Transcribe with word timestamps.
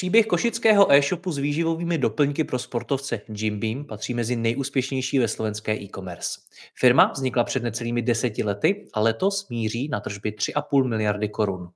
Příběh 0.00 0.26
košického 0.26 0.92
e-shopu 0.92 1.32
s 1.32 1.38
výživovými 1.38 1.98
doplňky 1.98 2.44
pro 2.44 2.58
sportovce 2.58 3.20
Jim 3.28 3.60
Beam 3.60 3.84
patří 3.84 4.14
mezi 4.14 4.36
nejúspěšnější 4.36 5.18
ve 5.18 5.28
slovenské 5.28 5.72
e-commerce. 5.72 6.40
Firma 6.74 7.12
vznikla 7.14 7.44
před 7.44 7.62
necelými 7.62 8.02
deseti 8.02 8.42
lety 8.44 8.88
a 8.92 9.00
letos 9.00 9.48
míří 9.48 9.88
na 9.88 10.00
tržby 10.00 10.30
3,5 10.32 10.88
miliardy 10.88 11.28
korun. 11.28 11.70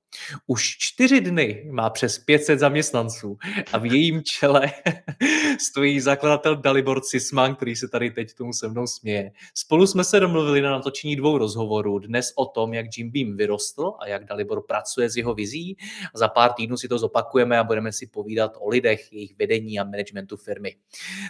Už 0.46 0.76
čtyři 0.78 1.20
dny 1.20 1.68
má 1.70 1.90
přes 1.90 2.18
500 2.18 2.58
zaměstnanců 2.58 3.36
a 3.72 3.78
v 3.78 3.86
jejím 3.86 4.22
čele 4.22 4.72
stojí 5.60 6.00
zakladatel 6.00 6.56
Dalibor 6.56 7.00
Cisman, 7.00 7.54
který 7.54 7.76
se 7.76 7.88
tady 7.88 8.10
teď 8.10 8.34
tomu 8.34 8.52
se 8.52 8.68
mnou 8.68 8.86
směje. 8.86 9.30
Spolu 9.54 9.86
jsme 9.86 10.04
se 10.04 10.20
domluvili 10.20 10.60
na 10.60 10.70
natočení 10.70 11.16
dvou 11.16 11.38
rozhovorů. 11.38 11.98
Dnes 11.98 12.32
o 12.36 12.46
tom, 12.46 12.74
jak 12.74 12.86
Jim 12.96 13.10
Beam 13.10 13.36
vyrostl 13.36 13.92
a 14.00 14.08
jak 14.08 14.24
Dalibor 14.24 14.66
pracuje 14.66 15.10
s 15.10 15.16
jeho 15.16 15.34
vizí. 15.34 15.76
Za 16.14 16.28
pár 16.28 16.52
týdnů 16.52 16.76
si 16.76 16.88
to 16.88 16.98
zopakujeme 16.98 17.58
a 17.58 17.64
budeme 17.64 17.92
si 17.92 18.06
povídat 18.06 18.52
o 18.60 18.68
lidech, 18.68 19.12
jejich 19.12 19.36
vedení 19.38 19.80
a 19.80 19.84
managementu 19.84 20.36
firmy. 20.36 20.76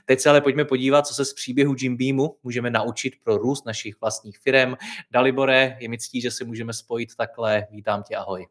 Teď 0.05 0.20
se 0.20 0.31
ale 0.31 0.41
pojďme 0.41 0.64
podívat, 0.64 1.07
co 1.07 1.14
se 1.14 1.25
z 1.25 1.33
příběhu 1.33 1.75
Jim 1.81 1.97
Beamu 1.97 2.36
můžeme 2.42 2.70
naučit 2.70 3.14
pro 3.25 3.39
růst 3.45 3.69
našich 3.69 4.00
vlastních 4.00 4.41
firm. 4.41 4.81
Dalibore, 5.12 5.77
je 5.81 5.89
mi 5.89 6.00
ctí, 6.00 6.25
že 6.25 6.31
se 6.31 6.45
můžeme 6.45 6.73
spojit 6.73 7.12
takhle. 7.12 7.69
Vítám 7.70 8.03
tě, 8.03 8.17
ahoj. 8.17 8.48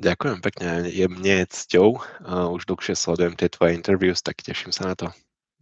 Ďakujem 0.00 0.40
pekne, 0.40 0.88
je 0.88 1.04
mne 1.04 1.44
cťou. 1.52 2.00
Uh, 2.24 2.48
už 2.56 2.64
dlhšie 2.64 2.96
sledujem 2.96 3.36
tie 3.36 3.52
tvoje 3.52 3.76
interviews, 3.76 4.24
tak 4.24 4.40
teším 4.40 4.72
sa 4.72 4.88
na 4.88 4.94
to. 4.96 5.12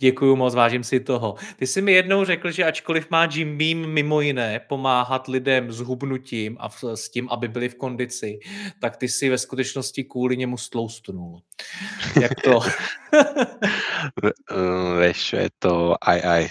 Děkuju 0.00 0.36
moc, 0.36 0.54
vážím 0.54 0.84
si 0.84 1.00
toho. 1.00 1.34
Ty 1.56 1.66
jsi 1.66 1.82
mi 1.82 1.92
jednou 1.92 2.24
řekl, 2.24 2.50
že 2.50 2.64
ačkoliv 2.64 3.10
má 3.10 3.28
Jim 3.32 3.58
Beam 3.58 3.92
mimo 3.92 4.20
jiné 4.20 4.60
pomáhat 4.68 5.28
lidem 5.28 5.72
s 5.72 5.80
hubnutím 5.80 6.56
a 6.60 6.68
s 6.94 7.08
tím, 7.08 7.28
aby 7.28 7.48
byli 7.48 7.68
v 7.68 7.74
kondici, 7.74 8.38
tak 8.80 8.96
ty 8.96 9.08
si 9.08 9.28
ve 9.28 9.38
skutečnosti 9.38 10.04
kvůli 10.04 10.36
němu 10.36 10.56
stloustnul. 10.56 11.42
Jak 12.20 12.40
to? 12.40 12.60
Vieš, 14.98 15.32
je 15.32 15.50
to 15.58 15.94
aj 16.00 16.20
aj. 16.20 16.42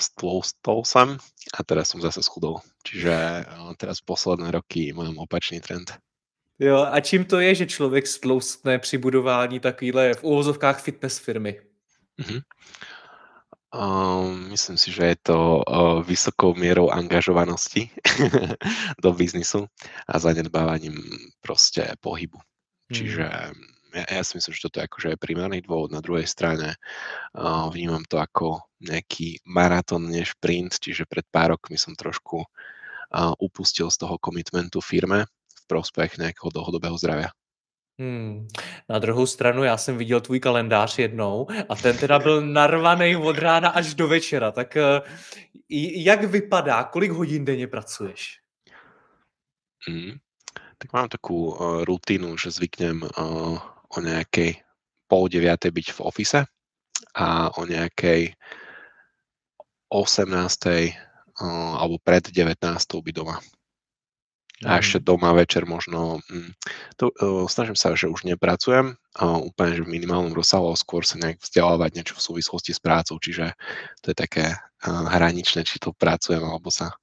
Stloustol 0.00 0.88
som 0.88 1.20
a 1.52 1.60
teraz 1.68 1.92
som 1.92 2.00
zase 2.00 2.24
schudol. 2.24 2.64
Čiže 2.80 3.44
teraz 3.76 4.00
posledné 4.00 4.50
roky 4.50 4.96
mám 4.96 5.20
opačný 5.20 5.60
trend. 5.60 5.92
Jo, 6.58 6.88
a 6.88 7.00
čím 7.00 7.24
to 7.24 7.40
je, 7.40 7.54
že 7.54 7.66
člověk 7.66 8.06
stloustne 8.06 8.78
při 8.78 8.98
budování 8.98 9.60
takovýhle 9.60 10.14
v 10.14 10.24
úvozovkách 10.24 10.80
fitness 10.80 11.18
firmy? 11.18 11.60
Mm-hmm. 12.20 12.40
Um, 13.76 14.48
myslím 14.56 14.78
si, 14.78 14.88
že 14.88 15.04
je 15.12 15.16
to 15.20 15.60
uh, 15.60 16.00
vysokou 16.00 16.54
mierou 16.56 16.88
angažovanosti 16.88 17.92
do 19.04 19.12
biznisu 19.12 19.68
a 20.08 20.14
zanedbávaním 20.16 20.96
proste 21.44 21.92
pohybu. 22.00 22.40
Mm. 22.88 22.94
Čiže 22.94 23.26
ja, 23.96 24.04
ja 24.06 24.22
si 24.24 24.38
myslím, 24.38 24.52
že 24.54 24.64
toto 24.70 24.78
je 24.80 24.86
akože 24.88 25.20
primárny 25.20 25.60
dôvod. 25.60 25.92
Na 25.92 26.00
druhej 26.00 26.24
strane 26.24 26.78
uh, 27.36 27.68
vnímam 27.68 28.06
to 28.08 28.16
ako 28.16 28.64
nejaký 28.80 29.44
maratón 29.44 30.08
než 30.08 30.38
sprint, 30.38 30.80
čiže 30.80 31.04
pred 31.04 31.26
pár 31.28 31.58
rokmi 31.58 31.76
som 31.76 31.92
trošku 31.92 32.46
uh, 32.46 33.34
upustil 33.42 33.92
z 33.92 33.98
toho 33.98 34.16
komitmentu 34.16 34.80
firme 34.80 35.28
v 35.28 35.62
prospech 35.68 36.16
nejakého 36.16 36.48
dlhodobého 36.48 36.96
zdravia. 36.96 37.28
Hmm. 37.98 38.48
Na 38.88 38.98
druhou 38.98 39.26
stranu, 39.26 39.64
já 39.64 39.76
jsem 39.76 39.98
viděl 39.98 40.20
tvůj 40.20 40.40
kalendář 40.40 40.98
jednou 40.98 41.46
a 41.68 41.76
ten 41.76 41.98
teda 41.98 42.18
byl 42.18 42.46
narvaný 42.46 43.16
od 43.16 43.38
rána 43.38 43.68
až 43.68 43.94
do 43.94 44.08
večera. 44.08 44.52
Tak 44.52 44.76
uh, 44.76 45.08
jak 45.96 46.24
vypadá, 46.24 46.84
kolik 46.84 47.10
hodin 47.10 47.44
denně 47.44 47.66
pracuješ? 47.66 48.40
Hmm. 49.88 50.12
Tak 50.78 50.92
mám 50.92 51.08
takú 51.08 51.56
uh, 51.56 51.84
rutinu, 51.88 52.36
že 52.36 52.52
zvyknem 52.52 53.00
uh, 53.00 53.56
o 53.88 53.98
nejakej 54.04 54.60
pol 55.08 55.24
deviatej 55.32 55.72
byť 55.72 55.86
v 55.96 56.00
ofise 56.04 56.40
a 57.16 57.48
o 57.56 57.64
nejakej 57.64 58.36
18. 59.88 60.28
Uh, 61.40 61.80
alebo 61.80 61.96
pred 62.04 62.28
19. 62.28 62.60
byť 62.76 63.14
doma. 63.16 63.40
A 64.64 64.80
ešte 64.80 65.04
doma 65.04 65.36
večer 65.36 65.68
možno, 65.68 66.24
hm, 66.32 66.56
to, 66.96 67.12
uh, 67.12 67.44
snažím 67.44 67.76
sa, 67.76 67.92
že 67.92 68.08
už 68.08 68.24
nepracujem 68.24 68.96
uh, 68.96 69.36
úplne 69.44 69.76
že 69.76 69.84
v 69.84 69.92
minimálnom 70.00 70.32
rozsahu, 70.32 70.72
skôr 70.80 71.04
sa 71.04 71.20
nejak 71.20 71.44
vzdelávať 71.44 71.90
niečo 71.92 72.14
v 72.16 72.24
súvislosti 72.24 72.72
s 72.72 72.80
prácou, 72.80 73.20
čiže 73.20 73.52
to 74.00 74.12
je 74.12 74.16
také 74.16 74.56
uh, 74.56 75.04
hraničné, 75.12 75.60
či 75.60 75.76
to 75.76 75.92
pracujem, 75.92 76.40
alebo 76.40 76.72
sa 76.72 76.96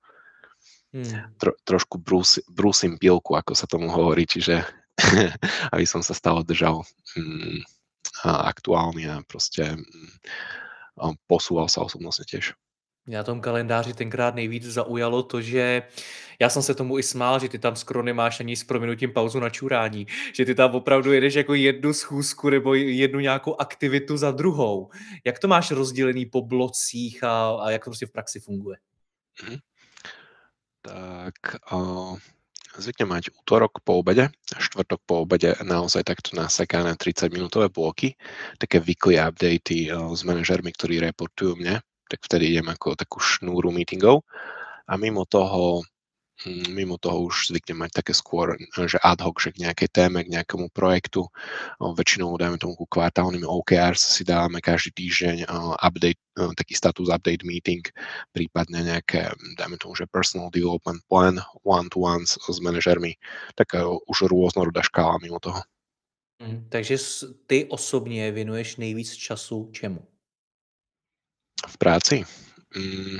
hmm. 0.97 1.37
tro, 1.37 1.53
trošku 1.61 2.01
brúsi, 2.01 2.41
brúsim 2.49 2.97
pilku, 2.97 3.37
ako 3.37 3.53
sa 3.53 3.69
tomu 3.69 3.85
hovorí, 3.93 4.25
čiže 4.25 4.65
aby 5.77 5.85
som 5.85 6.01
sa 6.01 6.17
stále 6.17 6.41
držal 6.41 6.81
um, 7.13 7.61
aktuálny 8.25 9.13
a 9.13 9.21
proste 9.29 9.77
um, 10.97 11.13
posúval 11.29 11.69
sa 11.69 11.85
osobnostne 11.85 12.25
tiež. 12.25 12.57
Mě 13.05 13.17
na 13.17 13.23
tom 13.23 13.41
kalendáři 13.41 13.93
tenkrát 13.93 14.35
nejvíc 14.35 14.63
zaujalo 14.63 15.23
to, 15.23 15.41
že 15.41 15.83
já 16.39 16.49
jsem 16.49 16.61
se 16.61 16.75
tomu 16.75 16.99
i 16.99 17.03
smál, 17.03 17.39
že 17.39 17.49
ty 17.49 17.59
tam 17.59 17.75
skoro 17.75 18.03
nemáš 18.03 18.39
ani 18.39 18.55
s 18.55 18.63
prominutím 18.63 19.13
pauzu 19.13 19.39
na 19.39 19.49
čurání, 19.49 20.07
že 20.33 20.45
ty 20.45 20.55
tam 20.55 20.75
opravdu 20.75 21.13
jedeš 21.13 21.33
jako 21.33 21.53
jednu 21.53 21.93
schůzku 21.93 22.49
nebo 22.49 22.73
jednu 22.73 23.19
nějakou 23.19 23.61
aktivitu 23.61 24.17
za 24.17 24.31
druhou. 24.31 24.89
Jak 25.25 25.39
to 25.39 25.47
máš 25.47 25.71
rozdělený 25.71 26.25
po 26.25 26.41
blocích 26.41 27.23
a, 27.23 27.57
a 27.61 27.71
jak 27.71 27.83
to 27.83 27.89
prostě 27.89 28.05
v 28.05 28.11
praxi 28.11 28.39
funguje? 28.39 28.77
Hmm. 29.39 29.57
Tak 30.81 31.73
uh, 31.73 32.17
zvyknem 32.77 33.09
mať 33.09 33.31
útorok 33.39 33.71
po 33.83 34.03
obede, 34.03 34.29
štvrtok 34.59 34.99
po 35.05 35.23
obede 35.23 35.55
naozaj 35.63 36.03
takto 36.03 36.35
nasekané 36.35 36.95
30 36.95 37.31
minútové 37.33 37.69
bloky, 37.69 38.15
také 38.59 38.79
weekly 38.79 39.15
updaty 39.15 39.91
uh, 39.91 40.11
s 40.11 40.23
manažermi, 40.27 40.75
ktorí 40.75 40.99
reportujú 40.99 41.55
mne 41.55 41.79
tak 42.13 42.21
vtedy 42.29 42.53
idem 42.53 42.69
ako 42.69 42.93
takú 42.93 43.17
šnúru 43.17 43.73
meetingov 43.73 44.21
a 44.85 44.93
mimo 45.01 45.25
toho 45.25 45.81
hm, 46.45 46.69
mimo 46.69 47.01
toho 47.01 47.25
už 47.25 47.49
zvyknem 47.49 47.81
mať 47.81 48.05
také 48.05 48.13
skôr, 48.13 48.53
že 48.77 49.01
ad 49.01 49.25
hoc, 49.25 49.41
že 49.41 49.49
k 49.49 49.65
nejakej 49.65 49.89
téme, 49.89 50.21
k 50.21 50.29
nejakému 50.29 50.69
projektu. 50.69 51.25
Väčšinou, 51.81 52.37
dajme 52.37 52.61
tomu, 52.61 52.77
ku 52.77 52.85
kvartálnym 52.85 53.41
OKRs 53.49 54.21
si 54.21 54.21
dávame 54.21 54.61
každý 54.61 54.93
týždeň 54.93 55.49
update, 55.81 56.21
taký 56.53 56.77
status 56.77 57.09
update 57.09 57.41
meeting, 57.41 57.81
prípadne 58.29 58.85
nejaké, 58.85 59.33
dajme 59.57 59.81
tomu, 59.81 59.97
že 59.97 60.05
personal 60.05 60.53
development 60.53 61.01
plan, 61.09 61.41
one-to-ones 61.65 62.37
s 62.37 62.57
manažermi, 62.61 63.17
tak 63.57 63.73
už 64.05 64.29
rôznorodá 64.29 64.85
škála 64.85 65.17
mimo 65.17 65.41
toho. 65.41 65.65
Mm, 66.41 66.65
takže 66.69 66.97
ty 67.47 67.65
osobně 67.65 68.31
věnuješ 68.31 68.77
nejvíc 68.77 69.15
času 69.15 69.69
čemu? 69.71 70.12
V 71.67 71.75
práci? 71.77 72.25
Mm. 72.75 73.19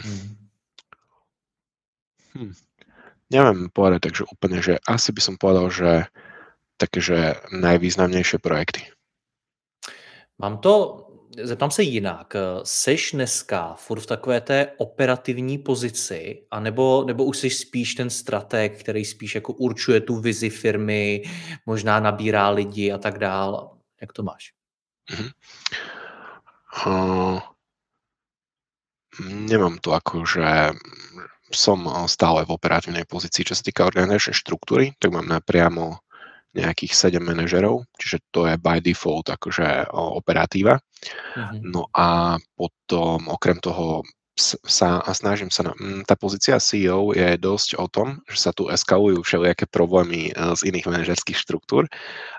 Hm. 2.33 2.53
Neviem 3.29 3.69
povedať, 3.69 4.09
takže 4.09 4.29
úplne, 4.29 4.61
že 4.61 4.77
asi 4.85 5.09
by 5.09 5.21
som 5.21 5.35
povedal, 5.37 5.69
že 5.69 5.91
také, 6.77 7.01
že 7.01 7.17
najvýznamnejšie 7.53 8.37
projekty. 8.41 8.89
Mám 10.37 10.57
to, 10.57 11.05
zeptám 11.43 11.71
se 11.71 11.83
jinak. 11.83 12.33
Seš 12.63 13.11
dneska 13.11 13.73
furt 13.73 13.99
v 13.99 14.05
takové 14.05 14.41
té 14.41 14.67
operativní 14.77 15.57
pozici, 15.57 16.45
anebo, 16.51 17.03
nebo 17.07 17.25
už 17.25 17.37
jsi 17.37 17.49
spíš 17.49 17.95
ten 17.95 18.09
strateg, 18.09 18.79
který 18.79 19.05
spíš 19.05 19.35
jako 19.35 19.53
určuje 19.53 20.01
tu 20.01 20.15
vizi 20.15 20.49
firmy, 20.49 21.23
možná 21.65 21.99
nabírá 21.99 22.49
lidi 22.49 22.91
a 22.91 22.97
tak 22.97 23.17
dál? 23.17 23.77
Jak 24.01 24.13
to 24.13 24.23
máš? 24.23 24.53
Mm-hmm. 25.11 25.31
Uh, 26.87 27.39
Nemám 29.21 29.77
to 29.77 29.93
ako, 29.93 30.25
že 30.25 30.73
som 31.53 31.85
stále 32.09 32.49
v 32.49 32.53
operatívnej 32.57 33.05
pozícii. 33.05 33.45
Čo 33.45 33.53
sa 33.53 33.61
týka 33.61 33.85
organizačnej 33.85 34.33
štruktúry, 34.33 34.97
tak 34.97 35.13
mám 35.13 35.29
napriamo 35.29 36.01
nejakých 36.53 37.17
7 37.17 37.21
manažerov, 37.21 37.85
čiže 37.97 38.29
to 38.29 38.45
je 38.45 38.57
by 38.61 38.77
default 38.77 39.29
akože 39.29 39.89
operatíva. 39.93 40.77
Mm-hmm. 41.33 41.61
No 41.65 41.89
a 41.93 42.37
potom 42.57 43.25
okrem 43.29 43.57
toho 43.57 44.05
sa 44.41 44.97
a 44.97 45.13
snažím 45.13 45.53
sa, 45.53 45.61
na, 45.61 45.73
mm, 45.77 46.09
tá 46.09 46.17
pozícia 46.17 46.57
CEO 46.57 47.13
je 47.13 47.37
dosť 47.37 47.77
o 47.77 47.85
tom, 47.85 48.17
že 48.25 48.49
sa 48.49 48.51
tu 48.51 48.65
eskalujú 48.65 49.21
všelijaké 49.21 49.69
problémy 49.69 50.29
e, 50.29 50.57
z 50.57 50.73
iných 50.73 50.89
manažerských 50.89 51.37
štruktúr 51.37 51.85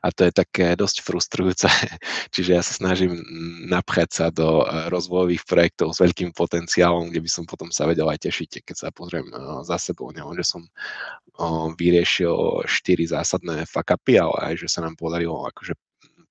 a 0.03 0.09
to 0.11 0.27
je 0.27 0.33
také 0.35 0.75
dosť 0.75 1.07
frustrujúce. 1.07 1.71
Čiže 2.35 2.51
ja 2.51 2.63
sa 2.67 2.75
snažím 2.75 3.15
mm, 3.15 3.71
napchať 3.71 4.09
sa 4.11 4.27
do 4.35 4.67
e, 4.67 4.91
rozvojových 4.91 5.47
projektov 5.47 5.95
s 5.95 6.03
veľkým 6.03 6.35
potenciálom, 6.35 7.15
kde 7.15 7.23
by 7.23 7.31
som 7.31 7.45
potom 7.47 7.71
sa 7.71 7.87
vedel 7.87 8.11
aj 8.11 8.27
tešiť, 8.27 8.67
keď 8.67 8.77
sa 8.77 8.89
pozriem 8.91 9.31
e, 9.31 9.35
za 9.63 9.79
sebou. 9.79 10.11
Nielen, 10.11 10.35
že 10.35 10.51
som 10.51 10.67
vyriešil 11.75 12.63
štyri 12.67 13.11
zásadné 13.11 13.67
fakapy, 13.67 14.23
ale 14.23 14.55
aj, 14.55 14.67
že 14.67 14.69
sa 14.71 14.87
nám 14.87 14.95
podarilo 14.95 15.43
akože 15.51 15.75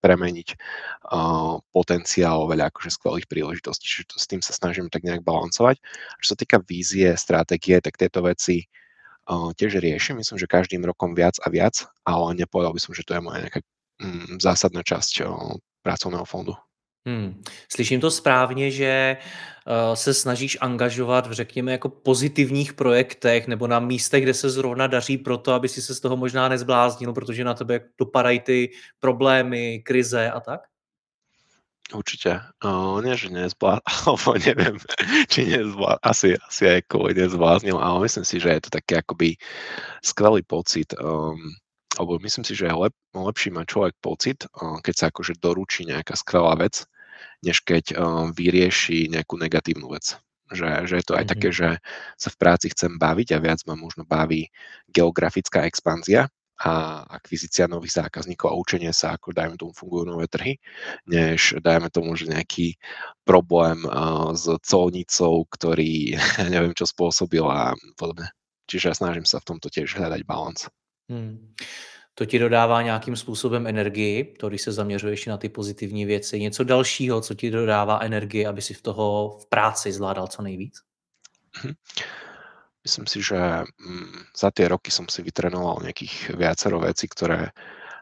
premeniť 0.03 0.47
uh, 0.51 1.63
potenciál 1.71 2.43
veľa 2.51 2.67
akože 2.75 2.91
skvelých 2.91 3.31
príležitostí. 3.31 3.87
Čiže 3.87 4.05
to, 4.11 4.15
s 4.19 4.27
tým 4.27 4.43
sa 4.43 4.51
snažím 4.51 4.91
tak 4.91 5.07
nejak 5.07 5.23
balancovať. 5.23 5.79
Čo 6.19 6.27
sa 6.27 6.37
týka 6.37 6.59
vízie, 6.59 7.15
stratégie, 7.15 7.79
tak 7.79 7.95
tieto 7.95 8.19
veci 8.19 8.67
uh, 9.31 9.55
tiež 9.55 9.79
riešim. 9.79 10.19
Myslím, 10.19 10.35
že 10.35 10.51
každým 10.51 10.83
rokom 10.83 11.15
viac 11.15 11.39
a 11.39 11.47
viac, 11.47 11.87
ale 12.03 12.35
nepovedal 12.35 12.75
by 12.75 12.81
som, 12.83 12.91
že 12.91 13.07
to 13.07 13.15
je 13.15 13.23
moja 13.23 13.47
nejaká 13.47 13.63
um, 14.03 14.35
zásadná 14.43 14.83
časť 14.83 15.23
uh, 15.23 15.55
pracovného 15.87 16.27
fondu. 16.27 16.59
Hmm. 17.05 17.41
Slyším 17.71 17.99
to 17.99 18.11
správně, 18.11 18.71
že 18.71 19.17
uh, 19.67 19.93
se 19.93 20.13
snažíš 20.13 20.57
angažovat 20.61 21.27
v 21.27 21.31
řekněme 21.31 21.71
jako 21.71 21.89
pozitivních 21.89 22.73
projektech 22.73 23.47
nebo 23.47 23.67
na 23.67 23.79
místech, 23.79 24.23
kde 24.23 24.33
se 24.33 24.49
zrovna 24.49 24.87
daří 24.87 25.17
proto, 25.17 25.53
aby 25.53 25.69
si 25.69 25.81
se 25.81 25.95
z 25.95 25.99
toho 25.99 26.17
možná 26.17 26.47
nezbláznil, 26.47 27.13
protože 27.13 27.43
na 27.43 27.53
tebe 27.53 27.79
dopadají 27.97 28.39
ty 28.39 28.71
problémy, 28.99 29.79
krize 29.79 30.31
a 30.31 30.39
tak? 30.39 30.61
Určite. 31.93 32.41
Uh, 32.63 33.03
nie, 33.03 33.13
že 33.13 33.29
nezblá, 33.29 33.83
alebo 34.07 34.33
či 35.29 35.45
nezblá, 35.45 36.01
asi, 36.01 36.33
asi 36.39 36.63
aj 36.79 36.89
COVID 36.89 37.17
nezbláznil, 37.17 37.77
ale 37.77 38.07
myslím 38.07 38.25
si, 38.25 38.39
že 38.39 38.49
je 38.49 38.61
to 38.65 38.69
taký 38.73 39.03
akoby 39.03 39.29
skvelý 40.01 40.41
pocit. 40.41 40.95
Um, 40.97 41.37
alebo 41.97 42.17
myslím 42.21 42.45
si, 42.45 42.57
že 42.57 42.69
je 42.69 42.73
lep, 42.73 42.95
lepší 43.13 43.53
mať 43.53 43.65
človek 43.69 43.95
pocit, 44.01 44.39
keď 44.57 44.95
sa 44.95 45.05
akože 45.13 45.37
doručí 45.37 45.85
nejaká 45.85 46.17
skvelá 46.17 46.57
vec, 46.57 46.85
než 47.45 47.61
keď 47.61 47.93
vyrieši 48.33 49.13
nejakú 49.13 49.37
negatívnu 49.37 49.91
vec. 49.93 50.17
Že, 50.53 50.85
že 50.85 50.95
je 51.01 51.05
to 51.05 51.13
aj 51.17 51.25
mm-hmm. 51.25 51.33
také, 51.33 51.49
že 51.49 51.69
sa 52.19 52.29
v 52.29 52.39
práci 52.39 52.67
chcem 52.73 52.97
baviť 52.97 53.33
a 53.33 53.41
viac 53.41 53.59
ma 53.65 53.73
možno 53.73 54.05
baví 54.05 54.49
geografická 54.91 55.65
expanzia 55.65 56.29
a 56.61 57.03
akvizícia 57.09 57.65
nových 57.65 58.05
zákazníkov 58.05 58.53
a 58.53 58.59
učenie 58.59 58.93
sa, 58.93 59.17
ako 59.17 59.33
dajme 59.33 59.57
tomu 59.57 59.73
fungujú 59.73 60.05
nové 60.05 60.29
trhy, 60.29 60.61
než 61.09 61.57
dajme 61.57 61.89
tomu, 61.89 62.13
že 62.13 62.29
nejaký 62.29 62.77
problém 63.25 63.81
s 64.37 64.45
colnicou, 64.61 65.43
ktorý 65.49 66.13
neviem 66.53 66.77
čo 66.77 66.85
spôsobil 66.85 67.43
a 67.43 67.73
podobne. 67.97 68.29
Čiže 68.69 68.93
ja 68.93 68.95
snažím 68.95 69.25
sa 69.25 69.41
v 69.41 69.47
tomto 69.55 69.67
tiež 69.67 69.97
hľadať 69.97 70.21
balans. 70.23 70.69
Hmm. 71.13 71.53
To 72.15 72.25
ti 72.25 72.39
dodává 72.39 72.81
nějakým 72.81 73.15
způsobem 73.15 73.67
energii, 73.67 74.35
to 74.39 74.49
když 74.49 74.61
se 74.61 74.71
zaměřuješ 74.71 75.25
na 75.25 75.37
ty 75.37 75.49
pozitivní 75.49 76.05
věci. 76.05 76.39
Něco 76.39 76.63
dalšího, 76.63 77.21
co 77.21 77.33
ti 77.33 77.51
dodává 77.51 77.99
energii, 77.99 78.45
aby 78.45 78.61
si 78.61 78.73
v 78.73 78.81
toho 78.81 79.37
v 79.41 79.45
práci 79.49 79.91
zvládal 79.91 80.27
co 80.27 80.41
nejvíc? 80.41 80.81
Mhm. 81.63 81.73
Myslím 82.83 83.07
si, 83.07 83.23
že 83.23 83.63
mm, 83.79 84.35
za 84.35 84.51
tie 84.51 84.67
roky 84.67 84.91
som 84.91 85.07
si 85.07 85.23
vytrenoval 85.23 85.79
nejakých 85.87 86.35
viacero 86.35 86.83
vecí, 86.83 87.07
ktoré 87.07 87.55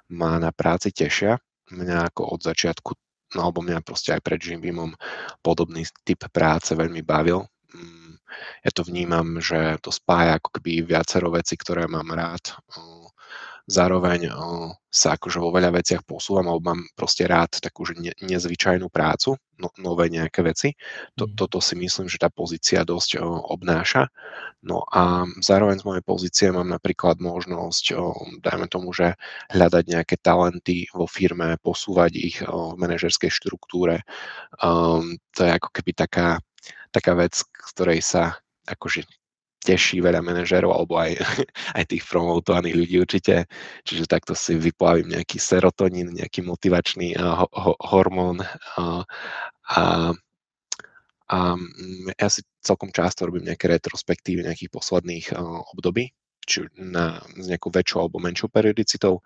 ma 0.10 0.42
na 0.42 0.50
práci 0.50 0.90
tešia. 0.90 1.38
Mňa 1.70 2.10
ako 2.10 2.34
od 2.34 2.42
začiatku, 2.42 2.92
no 3.38 3.40
alebo 3.46 3.62
mňa 3.62 3.86
proste 3.86 4.18
aj 4.18 4.26
pred 4.26 4.42
Jimbimom 4.42 4.98
podobný 5.46 5.86
typ 6.02 6.26
práce 6.34 6.74
veľmi 6.74 7.06
bavil. 7.06 7.46
Mm, 7.78 8.18
ja 8.66 8.72
to 8.74 8.82
vnímam, 8.82 9.38
že 9.38 9.78
to 9.86 9.94
spája 9.94 10.42
ako 10.42 10.50
keby 10.58 10.82
viacero 10.82 11.30
vecí, 11.30 11.54
ktoré 11.62 11.86
mám 11.86 12.10
rád 12.10 12.58
zároveň 13.70 14.32
sa 14.92 15.16
akože 15.16 15.40
vo 15.40 15.56
veľa 15.56 15.72
veciach 15.72 16.04
posúvam, 16.04 16.52
alebo 16.52 16.76
mám 16.76 16.84
proste 17.00 17.24
rád 17.24 17.64
takú 17.64 17.88
že 17.88 17.96
ne, 17.96 18.12
nezvyčajnú 18.20 18.92
prácu, 18.92 19.40
no, 19.56 19.72
nové 19.80 20.12
nejaké 20.12 20.44
veci. 20.44 20.76
To, 21.16 21.32
mm. 21.32 21.40
Toto 21.40 21.64
si 21.64 21.80
myslím, 21.80 22.12
že 22.12 22.20
tá 22.20 22.28
pozícia 22.28 22.84
dosť 22.84 23.24
o, 23.24 23.24
obnáša. 23.56 24.12
No 24.68 24.84
a 24.92 25.24
zároveň 25.40 25.80
z 25.80 25.88
mojej 25.88 26.04
pozície 26.04 26.48
mám 26.52 26.68
napríklad 26.68 27.24
možnosť, 27.24 27.86
o, 27.96 28.12
dajme 28.44 28.68
tomu, 28.68 28.92
že 28.92 29.16
hľadať 29.56 29.84
nejaké 29.88 30.16
talenty 30.20 30.92
vo 30.92 31.08
firme, 31.08 31.56
posúvať 31.64 32.12
ich 32.20 32.38
v 32.44 32.76
manažerskej 32.76 33.32
štruktúre. 33.32 34.04
Um, 34.60 35.16
to 35.32 35.48
je 35.48 35.52
ako 35.56 35.70
keby 35.72 35.96
taká, 35.96 36.44
taká 36.92 37.16
vec, 37.16 37.40
ktorej 37.72 38.04
sa 38.04 38.36
akože 38.68 39.21
teší 39.62 40.02
veľa 40.02 40.26
manažerov 40.26 40.74
alebo 40.74 40.98
aj, 40.98 41.22
aj 41.78 41.84
tých 41.86 42.04
promotovaných 42.10 42.76
ľudí 42.76 42.96
určite. 42.98 43.46
Čiže 43.86 44.10
takto 44.10 44.34
si 44.34 44.58
vyplavím 44.58 45.14
nejaký 45.14 45.38
serotonín, 45.38 46.18
nejaký 46.18 46.42
motivačný 46.42 47.14
uh, 47.16 47.46
ho, 47.46 47.74
hormón 47.78 48.42
uh, 48.42 49.06
a, 49.70 50.12
a 51.30 51.38
mm, 51.56 52.18
ja 52.18 52.28
si 52.28 52.42
celkom 52.60 52.90
často 52.90 53.30
robím 53.30 53.48
nejaké 53.48 53.70
retrospektívy 53.70 54.50
nejakých 54.50 54.74
posledných 54.74 55.26
uh, 55.38 55.62
období, 55.78 56.10
či 56.42 56.66
na, 56.82 57.22
s 57.38 57.46
nejakou 57.46 57.70
väčšou 57.70 58.10
alebo 58.10 58.18
menšou 58.18 58.50
periodicitou. 58.50 59.22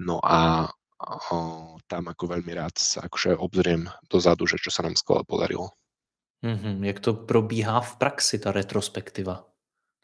No 0.00 0.18
a 0.24 0.72
uh, 0.72 1.76
tam 1.84 2.02
ako 2.08 2.24
veľmi 2.32 2.52
rád 2.56 2.80
sa 2.80 3.04
akože 3.04 3.36
obzriem 3.36 3.92
dozadu, 4.08 4.48
že 4.48 4.56
čo 4.56 4.72
sa 4.72 4.82
nám 4.82 4.96
skvelé 4.96 5.22
podarilo. 5.28 5.76
Mm-hmm. 6.44 6.84
Jak 6.84 6.98
to 7.00 7.10
probíhá 7.16 7.80
v 7.80 7.92
praxi, 7.96 8.36
ta 8.36 8.52
retrospektiva? 8.52 9.55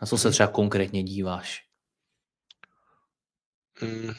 Na 0.03 0.07
co 0.07 0.19
se 0.19 0.31
třeba 0.31 0.49
konkrétně 0.49 1.03
díváš? 1.03 1.63
Mm, 3.83 4.13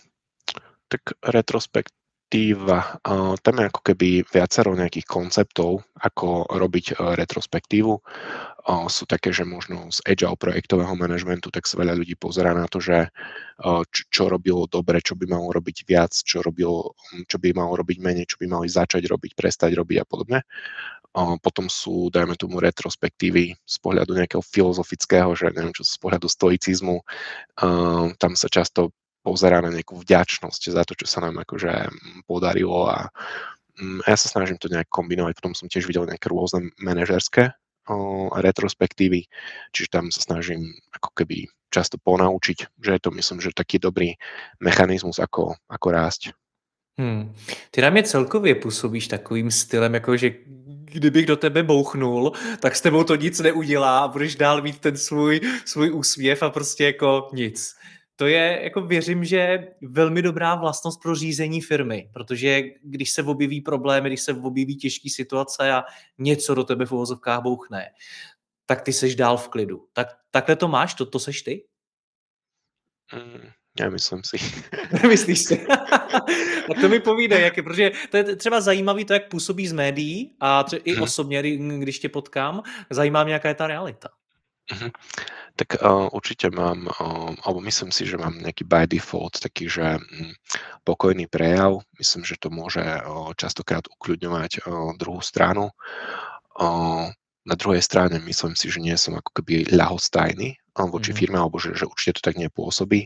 tak 0.87 1.01
retrospektíva, 1.27 2.79
uh, 3.09 3.35
tam 3.41 3.59
je 3.59 3.65
ako 3.67 3.81
keby 3.83 4.23
viacero 4.33 4.71
nejakých 4.79 5.03
konceptov, 5.03 5.83
ako 5.99 6.47
robiť 6.55 6.95
uh, 6.95 7.19
retrospektívu. 7.19 7.99
Sú 8.87 9.03
také, 9.03 9.35
že 9.35 9.43
možno 9.43 9.91
z 9.91 9.99
agile 10.07 10.39
projektového 10.39 10.95
manažmentu, 10.95 11.51
tak 11.51 11.67
sa 11.67 11.75
veľa 11.75 11.99
ľudí 11.99 12.15
pozerá 12.15 12.55
na 12.55 12.63
to, 12.63 12.79
že 12.79 13.11
čo, 13.91 14.01
čo 14.07 14.23
robilo 14.31 14.71
dobre, 14.71 15.03
čo 15.03 15.19
by 15.19 15.27
malo 15.27 15.51
robiť 15.51 15.83
viac, 15.83 16.15
čo, 16.15 16.39
robilo, 16.39 16.95
čo 17.27 17.43
by 17.43 17.51
malo 17.51 17.75
robiť 17.75 17.99
menej, 17.99 18.23
čo 18.23 18.39
by 18.39 18.47
mali 18.47 18.71
začať 18.71 19.03
robiť, 19.03 19.35
prestať 19.35 19.75
robiť 19.75 19.97
a 19.99 20.05
podobne. 20.07 20.39
Potom 21.13 21.69
sú, 21.69 22.09
dajme 22.09 22.33
tomu, 22.33 22.57
retrospektívy 22.57 23.53
z 23.53 23.75
pohľadu 23.85 24.17
nejakého 24.17 24.41
filozofického, 24.41 25.37
že 25.37 25.53
neviem 25.53 25.73
čo, 25.73 25.85
z 25.85 25.97
pohľadu 26.01 26.25
stoicizmu. 26.25 27.05
Tam 28.17 28.33
sa 28.33 28.47
často 28.49 28.89
pozerá 29.21 29.61
na 29.61 29.71
nejakú 29.71 30.01
vďačnosť 30.01 30.61
za 30.73 30.83
to, 30.83 30.97
čo 30.97 31.07
sa 31.07 31.23
nám 31.23 31.39
akože 31.45 31.87
podarilo 32.27 32.91
a 32.91 33.07
mm, 33.79 34.03
ja 34.03 34.17
sa 34.19 34.27
snažím 34.27 34.59
to 34.59 34.67
nejak 34.67 34.91
kombinovať. 34.91 35.39
Potom 35.39 35.55
som 35.55 35.71
tiež 35.71 35.87
videl 35.87 36.03
nejaké 36.03 36.27
rôzne 36.27 36.73
manažerské 36.81 37.55
retrospektívy, 38.33 39.27
čiže 39.75 39.91
tam 39.91 40.07
sa 40.07 40.23
snažím 40.23 40.71
ako 40.95 41.09
keby 41.19 41.51
často 41.67 41.99
ponaučiť, 41.99 42.79
že 42.79 42.91
je 42.95 43.01
to 43.01 43.11
myslím, 43.11 43.43
že 43.43 43.51
taký 43.51 43.75
dobrý 43.75 44.15
mechanizmus, 44.63 45.19
ako, 45.19 45.59
ako 45.67 45.87
rásť. 45.91 46.21
Hmm. 46.99 47.33
Ty 47.71 47.81
na 47.81 47.89
mě 47.89 48.03
celkově 48.03 48.55
působíš 48.55 49.07
takovým 49.07 49.51
stylem, 49.51 49.93
jako 49.93 50.17
že 50.17 50.31
kdybych 50.93 51.25
do 51.25 51.37
tebe 51.37 51.63
bouchnul, 51.63 52.31
tak 52.59 52.75
s 52.75 52.81
tebou 52.81 53.03
to 53.03 53.15
nic 53.15 53.39
neudělá 53.39 53.99
a 53.99 54.07
budeš 54.07 54.35
dál 54.35 54.61
mít 54.61 54.79
ten 54.79 54.97
svůj, 54.97 55.41
svůj 55.65 55.91
úsměv 55.91 56.43
a 56.43 56.49
prostě 56.49 56.85
jako 56.85 57.29
nic. 57.33 57.75
To 58.15 58.27
je, 58.27 58.59
jako 58.63 58.81
věřím, 58.81 59.25
že 59.25 59.67
velmi 59.81 60.21
dobrá 60.21 60.55
vlastnost 60.55 61.01
pro 61.01 61.15
řízení 61.15 61.61
firmy, 61.61 62.09
protože 62.13 62.61
když 62.83 63.11
se 63.11 63.23
objeví 63.23 63.61
problémy, 63.61 64.09
když 64.09 64.21
se 64.21 64.33
objeví 64.33 64.77
těžké 64.77 65.09
situace 65.09 65.71
a 65.71 65.83
něco 66.17 66.55
do 66.55 66.63
tebe 66.63 66.85
v 66.85 66.91
uvozovkách 66.91 67.41
bouchne, 67.41 67.89
tak 68.65 68.81
ty 68.81 68.93
seš 68.93 69.15
dál 69.15 69.37
v 69.37 69.47
klidu. 69.47 69.87
Tak, 69.93 70.07
takhle 70.31 70.55
to 70.55 70.67
máš, 70.67 70.93
to, 70.93 71.05
to 71.05 71.19
seš 71.19 71.41
ty? 71.41 71.65
Mm, 73.13 73.49
Nemyslím 73.79 74.21
si. 74.23 74.37
Nemyslíš 75.03 75.39
si? 75.39 75.65
a 76.69 76.73
to 76.81 76.89
mi 76.89 76.99
povídej, 76.99 77.41
jak 77.41 77.57
je, 77.57 77.63
protože 77.63 77.91
to 78.09 78.17
je 78.17 78.35
třeba 78.35 78.61
zajímavý 78.61 79.05
to, 79.05 79.13
jak 79.13 79.29
působí 79.29 79.67
z 79.67 79.73
médií 79.73 80.35
a 80.39 80.63
tře- 80.63 80.81
i 80.83 80.93
hmm. 80.93 81.03
osobně, 81.03 81.41
když 81.57 81.99
tě 81.99 82.09
potkám, 82.09 82.63
zajímá 82.89 83.23
mě, 83.23 83.33
jaká 83.33 83.49
je 83.49 83.55
ta 83.55 83.67
realita. 83.67 84.09
Hmm. 84.71 84.91
Tak 85.55 85.83
uh, 85.83 86.07
určite 86.11 86.49
mám, 86.49 86.87
uh, 86.87 87.35
alebo 87.43 87.61
myslím 87.61 87.91
si, 87.91 88.07
že 88.07 88.17
mám 88.17 88.39
nejaký 88.39 88.63
by 88.63 88.87
default 88.87 89.43
taký, 89.43 89.67
že 89.69 89.99
um, 89.99 90.31
pokojný 90.87 91.27
prejav. 91.27 91.83
Myslím, 91.99 92.23
že 92.23 92.39
to 92.39 92.47
môže 92.47 92.79
uh, 92.79 93.35
častokrát 93.35 93.83
ukľudňovať 93.91 94.63
uh, 94.63 94.95
druhú 94.95 95.19
stranu. 95.19 95.69
Uh, 96.55 97.11
na 97.43 97.55
druhej 97.59 97.83
strane 97.83 98.23
myslím 98.23 98.55
si, 98.55 98.71
že 98.71 98.79
nie 98.79 98.95
som 98.95 99.19
ako 99.19 99.43
keby 99.43 99.67
ľahostajný 99.67 100.63
voči 100.73 101.13
mm. 101.13 101.17
firme, 101.17 101.37
alebo 101.37 101.61
že, 101.61 101.77
že 101.77 101.85
určite 101.85 102.17
to 102.17 102.31
tak 102.31 102.41
nepôsobí. 102.41 103.05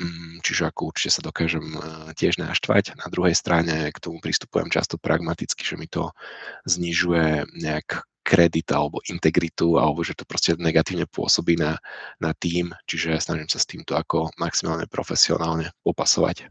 Mm, 0.00 0.40
čiže 0.40 0.72
ako 0.72 0.90
určite 0.90 1.12
sa 1.12 1.22
dokážem 1.22 1.76
tiež 2.16 2.40
naštvať. 2.40 2.96
Na 2.96 3.12
druhej 3.12 3.36
strane 3.36 3.92
k 3.92 3.98
tomu 4.00 4.24
pristupujem 4.24 4.72
často 4.72 4.96
pragmaticky, 4.96 5.60
že 5.60 5.76
mi 5.76 5.86
to 5.86 6.16
znižuje 6.64 7.44
nejak 7.60 8.08
kredit 8.24 8.72
alebo 8.72 9.00
integritu, 9.08 9.76
alebo 9.76 10.04
že 10.04 10.16
to 10.16 10.24
proste 10.24 10.56
negatívne 10.56 11.06
pôsobí 11.08 11.56
na, 11.56 11.78
na 12.20 12.32
tým, 12.36 12.72
čiže 12.84 13.20
snažím 13.20 13.48
sa 13.48 13.58
s 13.58 13.68
týmto 13.68 13.96
ako 13.96 14.30
maximálne 14.36 14.86
profesionálne 14.88 15.70
popasovať. 15.84 16.48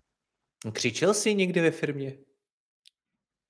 Křičel 0.73 1.13
si 1.13 1.35
někdy 1.35 1.61
ve 1.61 1.71
firmě? 1.71 2.13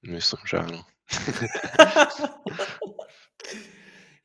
Myslím, 0.06 0.40
že 0.46 0.58
áno. 0.58 0.86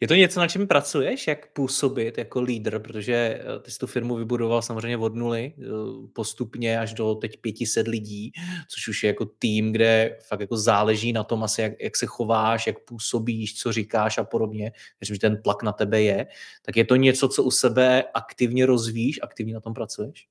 Je 0.04 0.08
to 0.08 0.14
něco, 0.14 0.40
na 0.40 0.48
čem 0.48 0.66
pracuješ, 0.66 1.26
jak 1.26 1.52
působit 1.52 2.18
jako 2.18 2.40
lídr, 2.40 2.78
protože 2.78 3.14
eh, 3.14 3.60
ty 3.60 3.70
jsi 3.70 3.78
tu 3.78 3.86
firmu 3.86 4.16
vybudoval 4.16 4.62
samozřejmě 4.62 4.96
od 4.96 5.14
nuly, 5.14 5.54
eh, 5.58 5.64
postupně 6.12 6.80
až 6.80 6.94
do 6.94 7.14
teď 7.14 7.40
500 7.40 7.88
lidí, 7.88 8.32
což 8.68 8.88
už 8.88 9.02
je 9.02 9.06
jako 9.08 9.24
tým, 9.24 9.72
kde 9.72 10.18
fakt 10.28 10.40
jako 10.40 10.56
záleží 10.56 11.12
na 11.12 11.24
tom 11.24 11.44
asi, 11.44 11.62
jak, 11.62 11.72
jak 11.80 11.96
se 11.96 12.06
chováš, 12.06 12.66
jak 12.66 12.84
působíš, 12.84 13.58
co 13.58 13.72
říkáš 13.72 14.18
a 14.18 14.24
podobně. 14.24 14.72
Věřím, 15.00 15.16
že 15.16 15.20
ten 15.20 15.42
tlak 15.42 15.62
na 15.62 15.72
tebe 15.72 16.02
je. 16.02 16.26
Tak 16.62 16.76
je 16.76 16.84
to 16.84 16.96
něco, 16.96 17.28
co 17.28 17.42
u 17.42 17.50
sebe 17.50 18.04
aktivně 18.14 18.66
rozvíjíš, 18.66 19.20
aktivně 19.22 19.54
na 19.54 19.60
tom 19.60 19.74
pracuješ? 19.74 20.26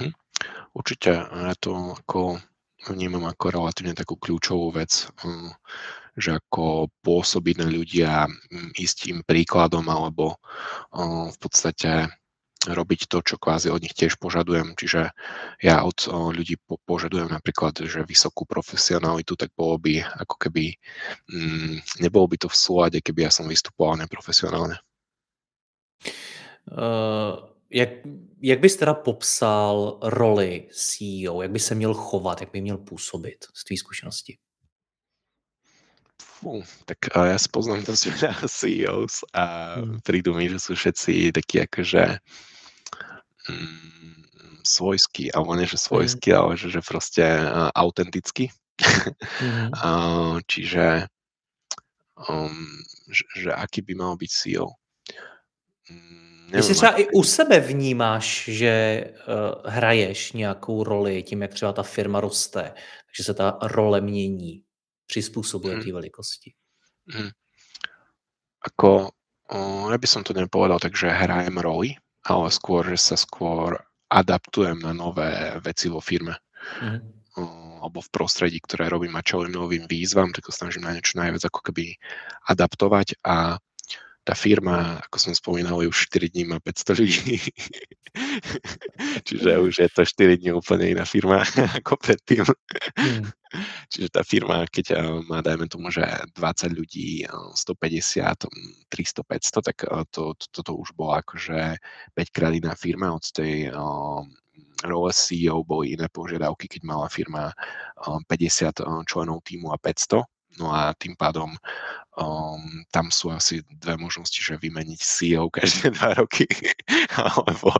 Mhm. 0.00 0.10
Určite, 0.72 1.10
ja 1.28 1.54
to 1.60 1.94
ako 2.00 2.40
vnímam 2.88 3.28
ako 3.28 3.52
relatívne 3.52 3.94
takú 3.94 4.16
kľúčovú 4.18 4.74
vec, 4.74 5.06
hm, 5.22 5.54
že 6.16 6.36
ako 6.36 6.92
pôsobiť 7.00 7.56
na 7.60 7.68
ľudia, 7.72 8.26
ísť 8.76 9.12
im 9.12 9.20
príkladom 9.24 9.88
alebo 9.88 10.36
v 11.28 11.38
podstate 11.40 12.12
robiť 12.62 13.10
to, 13.10 13.18
čo 13.26 13.42
kvázi 13.42 13.74
od 13.74 13.82
nich 13.82 13.96
tiež 13.96 14.22
požadujem. 14.22 14.78
Čiže 14.78 15.10
ja 15.64 15.76
od 15.82 16.06
ľudí 16.10 16.60
požadujem 16.86 17.32
napríklad, 17.32 17.82
že 17.82 18.06
vysokú 18.06 18.46
profesionalitu, 18.46 19.34
tak 19.34 19.50
bolo 19.56 19.82
by 19.82 19.98
ako 20.04 20.36
keby, 20.38 20.78
nebolo 21.98 22.26
by 22.30 22.36
to 22.38 22.48
v 22.52 22.60
súlade, 22.60 22.98
keby 23.02 23.26
ja 23.26 23.32
som 23.34 23.50
vystupoval 23.50 23.98
neprofesionálne. 23.98 24.78
Uh 26.70 27.52
jak, 27.72 27.88
jak 28.40 28.60
bys 28.60 28.76
teda 28.76 28.94
popsal 28.94 29.98
roli 30.02 30.68
CEO? 30.72 31.42
Jak 31.42 31.50
by 31.50 31.58
se 31.58 31.74
měl 31.74 31.94
chovat? 31.94 32.40
Jak 32.40 32.52
by 32.52 32.60
měl 32.60 32.78
působit 32.78 33.44
z 33.54 33.64
tvý 33.64 33.76
zkušenosti? 33.76 34.38
Fú, 36.42 36.58
tak 36.90 37.06
ja 37.14 37.38
si 37.38 37.46
poznám 37.46 37.86
dosť 37.86 38.04
veľa 38.18 38.46
CEOs 38.50 39.14
a 39.30 39.78
hmm. 39.78 40.02
prídu 40.02 40.34
mi, 40.34 40.50
že 40.50 40.58
sú 40.58 40.74
všetci 40.74 41.30
takí 41.30 41.62
akože 41.62 42.18
mm, 43.46 44.12
svojskí, 44.66 45.30
alebo 45.30 45.54
nie, 45.54 45.70
že 45.70 45.78
svojskí, 45.78 46.34
hmm. 46.34 46.38
ale 46.42 46.52
že, 46.58 46.74
že 46.74 46.82
proste 46.82 47.22
uh, 47.22 47.70
autentickí. 47.70 48.50
Hmm. 49.42 49.70
uh, 49.70 50.36
čiže 50.46 51.06
um, 52.28 52.66
že, 53.10 53.24
že 53.36 53.50
aký 53.52 53.82
by 53.82 53.94
mal 53.94 54.14
byť 54.16 54.30
CEO? 54.30 54.68
Jestli 56.52 56.74
třeba 56.74 56.92
i 56.92 57.06
u 57.12 57.22
sebe 57.22 57.60
vnímáš, 57.60 58.44
že 58.48 59.04
uh, 59.06 59.70
hraješ 59.70 60.32
nějakou 60.32 60.84
roli 60.84 61.22
tím, 61.22 61.42
jak 61.42 61.54
třeba 61.54 61.72
ta 61.72 61.82
firma 61.82 62.20
roste, 62.20 62.74
takže 63.06 63.24
se 63.24 63.34
ta 63.34 63.58
role 63.62 64.00
mění, 64.00 64.62
přizpůsobuje 65.12 65.74
hmm. 65.74 65.84
té 65.84 65.92
velikosti. 65.92 66.50
Hmm. 67.12 67.30
Ako, 68.64 69.10
uh, 69.52 69.86
ja 69.92 69.98
by 69.98 70.08
som 70.08 70.24
to 70.24 70.32
nepovedal 70.32 70.80
tak, 70.80 70.96
že 70.96 71.12
hrajem 71.12 71.58
roli, 71.60 72.00
ale 72.24 72.48
skôr, 72.48 72.86
že 72.88 73.12
sa 73.12 73.16
skôr 73.20 73.76
adaptujem 74.08 74.80
na 74.80 74.96
nové 74.96 75.58
veci 75.60 75.92
vo 75.92 76.00
firme. 76.00 76.40
Hmm. 76.80 77.04
Uh, 77.36 77.84
alebo 77.84 78.00
v 78.00 78.12
prostredí, 78.14 78.62
ktoré 78.62 78.88
robím 78.88 79.18
a 79.18 79.26
čelím 79.26 79.52
novým 79.52 79.84
výzvam, 79.90 80.30
tak 80.32 80.48
to 80.48 80.54
snažím 80.54 80.86
na 80.86 80.94
niečo 80.96 81.18
najviac 81.20 81.44
ako 81.44 81.60
keby 81.60 81.98
adaptovať 82.48 83.20
a 83.26 83.58
tá 84.22 84.38
firma, 84.38 85.02
ako 85.02 85.16
som 85.18 85.34
spomínal, 85.34 85.82
už 85.82 86.06
4 86.06 86.30
dní 86.30 86.46
má 86.46 86.62
500 86.62 86.94
ľudí. 87.02 87.42
Čiže 89.26 89.50
už 89.58 89.74
je 89.82 89.88
to 89.90 90.06
4 90.06 90.38
dní 90.38 90.54
úplne 90.54 90.94
iná 90.94 91.02
firma 91.02 91.42
ako 91.82 91.98
predtým. 91.98 92.46
Mm. 92.94 93.26
Čiže 93.92 94.08
tá 94.08 94.22
firma, 94.24 94.64
keď 94.64 94.86
eh, 94.92 95.00
má, 95.28 95.44
dajme 95.44 95.68
tomu, 95.68 95.92
že 95.92 96.04
20 96.32 96.72
ľudí, 96.72 97.28
150, 97.28 98.48
300, 98.88 99.22
500, 99.22 99.68
tak 99.68 99.76
eh, 99.84 100.04
to, 100.08 100.32
to, 100.36 100.46
toto 100.50 100.72
už 100.76 100.96
bola 100.96 101.20
akože 101.20 101.76
5 102.16 102.34
krát 102.34 102.52
iná 102.56 102.72
firma 102.72 103.12
od 103.12 103.24
tej 103.28 103.68
um, 103.72 104.28
role 104.84 105.10
CEO 105.12 105.62
boli 105.62 105.94
iné 105.94 106.08
požiadavky, 106.08 106.68
keď 106.68 106.82
mala 106.84 107.06
firma 107.12 107.52
um, 108.08 108.24
50 108.24 108.80
členov 109.04 109.44
týmu 109.44 109.70
a 109.70 109.78
500 109.78 110.31
No 110.60 110.68
a 110.68 110.92
tým 110.92 111.16
pádom 111.16 111.56
um, 112.16 112.84
tam 112.92 113.08
sú 113.08 113.32
asi 113.32 113.64
dve 113.72 113.96
možnosti, 113.96 114.36
že 114.36 114.60
vymeniť 114.60 115.00
CEO 115.00 115.48
každé 115.48 115.96
dva 115.96 116.12
roky 116.12 116.44
alebo 117.24 117.72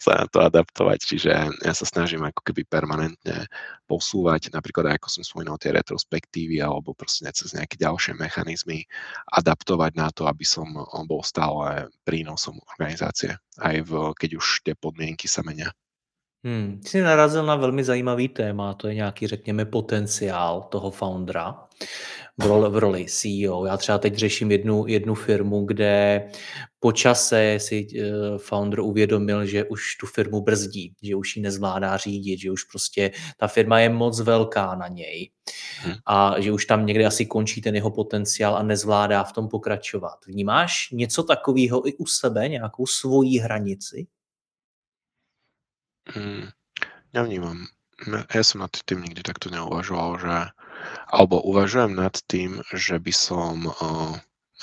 sa 0.00 0.24
na 0.24 0.26
to 0.28 0.40
adaptovať. 0.40 0.98
Čiže 1.04 1.30
ja 1.60 1.72
sa 1.76 1.84
snažím 1.84 2.24
ako 2.24 2.40
keby 2.40 2.64
permanentne 2.64 3.48
posúvať, 3.84 4.48
napríklad 4.56 4.96
ako 4.96 5.08
som 5.12 5.22
spomínal 5.26 5.60
tie 5.60 5.76
retrospektívy 5.76 6.64
alebo 6.64 6.96
proste 6.96 7.28
cez 7.36 7.52
nejaké 7.52 7.76
ďalšie 7.76 8.16
mechanizmy 8.16 8.88
adaptovať 9.28 9.92
na 9.96 10.08
to, 10.08 10.24
aby 10.24 10.44
som 10.48 10.68
bol 11.04 11.20
stále 11.20 11.92
prínosom 12.08 12.56
organizácie, 12.72 13.36
aj 13.60 13.76
v, 13.84 13.92
keď 14.16 14.30
už 14.40 14.64
tie 14.64 14.74
podmienky 14.76 15.28
sa 15.28 15.44
menia. 15.44 15.68
Hmm, 16.44 16.80
jsi 16.84 17.00
narazil 17.00 17.46
na 17.46 17.56
velmi 17.56 17.84
zajímavý 17.84 18.28
téma, 18.28 18.74
to 18.74 18.88
je 18.88 18.94
nějaký, 18.94 19.26
řekněme, 19.26 19.64
potenciál 19.64 20.62
toho 20.62 20.90
foundera 20.90 21.63
v 22.38 22.46
roli, 22.46 22.70
v 22.70 22.76
roli 22.76 23.06
CEO. 23.08 23.66
Já 23.66 23.76
třeba 23.76 23.98
teď 23.98 24.14
řeším 24.14 24.50
jednu, 24.50 24.86
jednu 24.86 25.14
firmu, 25.14 25.64
kde 25.64 26.24
po 26.80 26.92
čase 26.92 27.58
si 27.60 27.86
uh, 27.86 28.38
founder 28.38 28.80
uvědomil, 28.80 29.46
že 29.46 29.64
už 29.64 29.96
tu 29.96 30.06
firmu 30.06 30.40
brzdí, 30.40 30.94
že 31.02 31.16
už 31.16 31.36
ji 31.36 31.42
nezvládá 31.42 31.96
řídit, 31.96 32.38
že 32.38 32.50
už 32.50 32.64
prostě 32.64 33.10
ta 33.36 33.48
firma 33.48 33.80
je 33.80 33.88
moc 33.88 34.20
velká 34.20 34.74
na 34.74 34.88
něj 34.88 35.30
hmm. 35.80 35.94
a 36.06 36.40
že 36.40 36.52
už 36.52 36.66
tam 36.66 36.86
někde 36.86 37.06
asi 37.06 37.26
končí 37.26 37.60
ten 37.60 37.74
jeho 37.74 37.90
potenciál 37.90 38.56
a 38.56 38.62
nezvládá 38.62 39.24
v 39.24 39.32
tom 39.32 39.48
pokračovat. 39.48 40.26
Vnímáš 40.26 40.88
něco 40.92 41.22
takového 41.22 41.88
i 41.88 41.94
u 41.94 42.06
sebe, 42.06 42.48
nějakou 42.48 42.86
svoji 42.86 43.38
hranici? 43.38 44.06
Mm, 46.16 46.48
nevnímam. 47.16 47.64
Ja 48.34 48.42
som 48.44 48.66
nad 48.66 48.74
tým 48.84 49.00
nikdy 49.00 49.22
takto 49.24 49.48
neuvažoval, 49.48 50.10
že 50.20 50.34
alebo 51.08 51.42
uvažujem 51.42 51.94
nad 51.94 52.14
tým, 52.26 52.62
že 52.72 52.98
by 52.98 53.12
som 53.12 53.68
uh, 53.68 54.14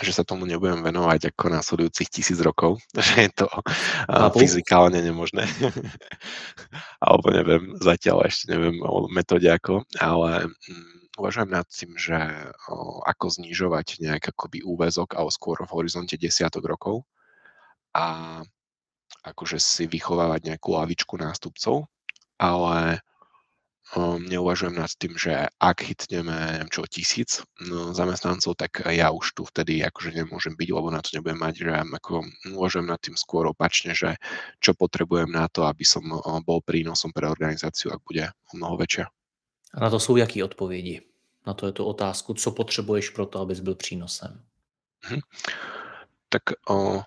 že 0.01 0.15
sa 0.15 0.23
tomu 0.23 0.49
nebudem 0.49 0.81
venovať 0.81 1.35
ako 1.35 1.51
následujúcich 1.51 2.09
tisíc 2.09 2.39
rokov, 2.41 2.81
že 2.97 3.27
je 3.27 3.31
to 3.43 3.47
uh, 3.47 4.31
fyzikálne 4.33 4.97
nemožné. 4.97 5.45
alebo 7.05 7.27
neviem, 7.29 7.75
zatiaľ 7.77 8.25
ešte 8.25 8.55
neviem 8.55 8.79
o 8.81 9.11
metóde 9.11 9.51
ako, 9.51 9.85
ale 9.99 10.47
um, 10.47 10.91
uvažujem 11.21 11.49
nad 11.51 11.67
tým, 11.69 11.91
že 11.99 12.17
uh, 12.17 12.97
ako 13.03 13.25
znižovať 13.29 14.01
nejak 14.01 14.31
akoby 14.31 14.65
úvezok, 14.65 15.19
ale 15.19 15.29
skôr 15.29 15.59
v 15.61 15.75
horizonte 15.75 16.17
desiatok 16.17 16.65
rokov 16.65 17.03
a 17.91 18.39
akože 19.21 19.61
si 19.61 19.85
vychovávať 19.85 20.49
nejakú 20.49 20.73
lavičku 20.73 21.19
nástupcov, 21.19 21.85
ale 22.41 23.03
um, 23.95 24.23
neuvažujem 24.23 24.75
nad 24.75 24.91
tým, 24.95 25.17
že 25.17 25.47
ak 25.59 25.83
chytneme 25.83 26.31
neviem 26.31 26.69
čo, 26.71 26.87
tisíc 26.87 27.43
no, 27.63 27.91
zamestnancov, 27.93 28.55
tak 28.55 28.87
ja 28.87 29.11
už 29.11 29.35
tu 29.35 29.41
vtedy 29.43 29.83
akože 29.83 30.15
nemôžem 30.15 30.55
byť, 30.55 30.69
lebo 30.71 30.87
na 30.91 31.03
to 31.03 31.11
nebudem 31.13 31.39
mať, 31.39 31.53
že 31.55 31.71
ako 31.71 32.13
uvažujem 32.55 32.87
nad 32.87 32.99
tým 32.99 33.15
skôr 33.19 33.47
opačne, 33.47 33.91
že 33.91 34.15
čo 34.63 34.71
potrebujem 34.73 35.31
na 35.31 35.47
to, 35.51 35.67
aby 35.67 35.83
som 35.83 36.03
bol 36.43 36.59
prínosom 36.63 37.11
pre 37.11 37.27
organizáciu, 37.27 37.91
ak 37.91 38.01
bude 38.03 38.31
mnoho 38.55 38.79
väčšia. 38.79 39.11
A 39.73 39.79
na 39.79 39.89
to 39.89 39.99
jsou 39.99 40.17
jaký 40.17 40.43
odpovědi? 40.43 41.01
Na 41.47 41.53
to 41.53 41.65
je 41.65 41.73
to 41.73 41.85
otázku, 41.85 42.33
co 42.33 42.51
potřebuješ 42.51 43.09
pro 43.09 43.25
to, 43.25 43.39
abys 43.39 43.59
byl 43.59 43.75
přínosem? 43.75 44.43
Hm. 45.05 45.19
Tak 46.29 46.43
o, 46.69 47.01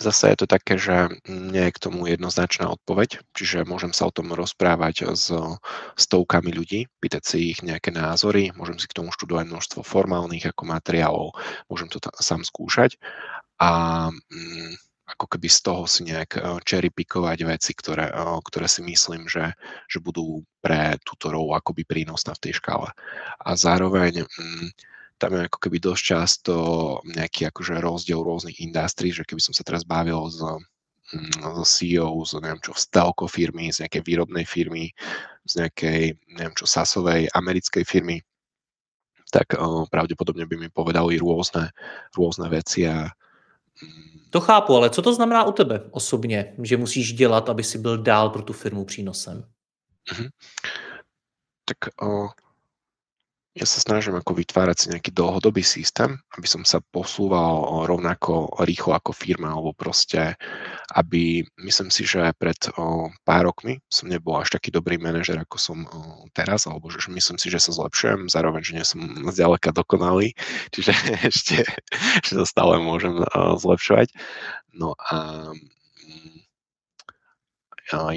Zase 0.00 0.32
je 0.32 0.36
to 0.40 0.46
také, 0.48 0.80
že 0.80 1.12
nie 1.28 1.68
je 1.68 1.74
k 1.76 1.82
tomu 1.82 2.08
jednoznačná 2.08 2.72
odpoveď, 2.72 3.20
čiže 3.36 3.68
môžem 3.68 3.92
sa 3.92 4.08
o 4.08 4.14
tom 4.14 4.32
rozprávať 4.32 5.12
s 5.12 5.28
stovkami 6.00 6.56
ľudí, 6.56 6.88
pýtať 7.04 7.22
si 7.22 7.52
ich 7.52 7.60
nejaké 7.60 7.92
názory, 7.92 8.48
môžem 8.56 8.80
si 8.80 8.88
k 8.88 8.96
tomu 8.96 9.12
študovať 9.12 9.52
množstvo 9.52 9.84
formálnych 9.84 10.48
ako 10.48 10.62
materiálov, 10.64 11.36
môžem 11.68 11.92
to 11.92 12.00
sám 12.16 12.40
skúšať 12.40 12.96
a 13.60 14.08
mm, 14.08 14.72
ako 15.04 15.26
keby 15.36 15.48
z 15.52 15.60
toho 15.60 15.82
si 15.84 16.00
nejak 16.08 16.30
e, 16.38 16.40
cherry 16.64 16.88
pickovať 16.88 17.38
veci, 17.44 17.76
ktoré, 17.76 18.08
e, 18.08 18.24
ktoré 18.40 18.66
si 18.72 18.80
myslím, 18.80 19.28
že, 19.28 19.52
že 19.84 19.98
budú 20.00 20.40
pre 20.64 20.96
túto 21.04 21.28
rolu 21.28 21.52
akoby 21.52 21.84
prínosná 21.84 22.32
v 22.38 22.48
tej 22.48 22.62
škále. 22.62 22.88
A 23.42 23.50
zároveň 23.52 24.24
mm, 24.24 24.68
tam 25.20 25.36
je 25.36 25.46
ako 25.52 25.58
keby 25.60 25.76
dosť 25.84 26.02
často 26.02 26.54
nejaký 27.04 27.52
akože 27.52 27.76
rozdiel 27.76 28.24
rôznych 28.24 28.64
industrí, 28.64 29.12
že 29.12 29.28
keby 29.28 29.44
som 29.44 29.52
sa 29.52 29.60
teraz 29.60 29.84
bavil 29.84 30.24
s 30.32 30.40
zo 31.42 31.64
CEO, 31.66 32.22
z 32.22 32.38
neviem 32.38 32.62
čo, 32.62 32.70
z 32.70 32.86
telko 32.86 33.26
firmy, 33.26 33.74
z 33.74 33.82
nejakej 33.82 34.02
výrobnej 34.06 34.46
firmy, 34.46 34.94
z 35.42 35.52
nejakej, 35.58 36.14
neviem 36.38 36.54
čo, 36.54 36.70
sasovej 36.70 37.26
americkej 37.34 37.82
firmy, 37.82 38.22
tak 39.30 39.58
uh, 39.58 39.86
pravdepodobne 39.90 40.46
by 40.46 40.56
mi 40.58 40.68
povedali 40.70 41.18
rôzne, 41.18 41.74
rôzne 42.14 42.46
veci 42.50 42.86
a 42.86 43.10
mm, 43.82 44.30
to 44.30 44.40
chápu, 44.40 44.76
ale 44.76 44.90
co 44.90 45.02
to 45.02 45.14
znamená 45.14 45.44
u 45.44 45.52
tebe 45.52 45.90
osobně, 45.90 46.54
že 46.62 46.76
musíš 46.76 47.12
dělat, 47.12 47.48
aby 47.48 47.64
si 47.64 47.78
byl 47.78 47.98
dál 47.98 48.30
pro 48.30 48.42
tu 48.42 48.52
firmu 48.52 48.84
přínosem? 48.84 49.44
Mm-hmm. 50.12 50.28
Tak 51.64 51.78
uh, 52.02 52.30
ja 53.60 53.68
sa 53.68 53.76
snažím 53.76 54.16
ako 54.16 54.40
vytvárať 54.40 54.76
si 54.80 54.86
nejaký 54.88 55.12
dlhodobý 55.12 55.60
systém, 55.60 56.16
aby 56.32 56.48
som 56.48 56.64
sa 56.64 56.80
posúval 56.80 57.84
rovnako 57.84 58.48
rýchlo 58.64 58.96
ako 58.96 59.12
firma, 59.12 59.52
alebo 59.52 59.76
proste, 59.76 60.32
aby, 60.96 61.44
myslím 61.60 61.92
si, 61.92 62.08
že 62.08 62.32
pred 62.40 62.56
o, 62.80 63.12
pár 63.28 63.52
rokmi 63.52 63.76
som 63.92 64.08
nebol 64.08 64.40
až 64.40 64.56
taký 64.56 64.72
dobrý 64.72 64.96
manažer, 64.96 65.36
ako 65.36 65.60
som 65.60 65.84
o, 65.92 66.24
teraz, 66.32 66.64
alebo 66.64 66.88
že 66.88 67.12
myslím 67.12 67.36
si, 67.36 67.52
že 67.52 67.60
sa 67.60 67.76
zlepšujem, 67.76 68.32
zároveň, 68.32 68.64
že 68.64 68.76
nie 68.80 68.86
som 68.88 69.00
zďaleka 69.28 69.76
dokonalý, 69.76 70.32
čiže 70.72 70.96
ešte, 71.20 71.68
ešte 72.24 72.32
to 72.40 72.48
stále 72.48 72.80
môžem 72.80 73.20
o, 73.20 73.60
zlepšovať. 73.60 74.08
No 74.72 74.96
a 74.96 75.52
mm, 76.00 76.48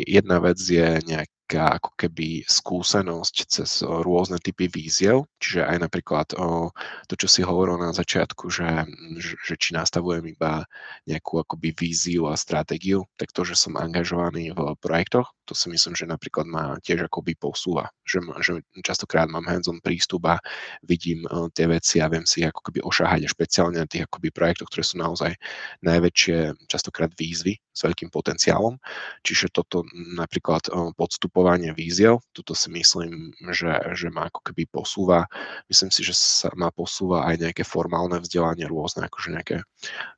jedna 0.07 0.39
vec 0.39 0.61
je 0.61 1.03
nejak 1.03 1.32
taká 1.53 1.77
ako 1.77 1.91
keby 1.93 2.41
skúsenosť 2.49 3.35
cez 3.45 3.85
rôzne 3.85 4.41
typy 4.41 4.65
víziev, 4.73 5.29
čiže 5.37 5.61
aj 5.61 5.85
napríklad 5.85 6.33
o, 6.33 6.73
to, 7.05 7.13
čo 7.13 7.29
si 7.29 7.41
hovoril 7.45 7.77
na 7.77 7.93
začiatku, 7.93 8.49
že, 8.49 8.89
že 9.21 9.53
či 9.61 9.77
nastavujem 9.77 10.33
iba 10.33 10.65
nejakú 11.05 11.45
akoby 11.45 11.77
víziu 11.77 12.25
a 12.25 12.33
stratégiu, 12.33 13.05
tak 13.21 13.29
to, 13.29 13.45
že 13.45 13.53
som 13.53 13.77
angažovaný 13.77 14.49
v 14.49 14.73
projektoch, 14.81 15.29
to 15.45 15.53
si 15.53 15.69
myslím, 15.69 15.93
že 15.93 16.09
napríklad 16.09 16.49
ma 16.49 16.79
tiež 16.81 17.05
akoby 17.05 17.37
posúva, 17.37 17.93
že, 18.01 18.17
že 18.41 18.65
častokrát 18.81 19.29
mám 19.29 19.45
hands-on 19.45 19.77
prístup 19.77 20.25
a 20.33 20.41
vidím 20.81 21.21
tie 21.53 21.69
veci 21.69 22.01
a 22.01 22.09
viem 22.09 22.25
si 22.25 22.41
ako 22.41 22.65
keby 22.65 22.81
ošahať 22.81 23.29
špeciálne 23.29 23.77
na 23.77 23.85
tých 23.85 24.09
akoby 24.09 24.33
projektoch, 24.33 24.73
ktoré 24.73 24.83
sú 24.87 24.97
naozaj 24.97 25.37
najväčšie 25.85 26.65
častokrát 26.65 27.13
výzvy 27.13 27.59
s 27.59 27.79
veľkým 27.83 28.07
potenciálom. 28.07 28.79
Čiže 29.21 29.51
toto 29.51 29.83
napríklad 29.93 30.71
podstupovať 30.95 31.42
formulovanie 31.43 31.75
víziev. 31.75 32.23
Tuto 32.31 32.55
si 32.55 32.71
myslím, 32.71 33.35
že, 33.51 33.75
že 33.99 34.07
ma 34.07 34.31
ako 34.31 34.39
keby 34.47 34.63
posúva. 34.71 35.27
Myslím 35.67 35.91
si, 35.91 35.99
že 36.07 36.15
sa 36.15 36.47
ma 36.55 36.71
posúva 36.71 37.27
aj 37.27 37.43
nejaké 37.43 37.67
formálne 37.67 38.15
vzdelanie 38.23 38.63
rôzne, 38.63 39.11
akože 39.11 39.35
nejaké 39.35 39.57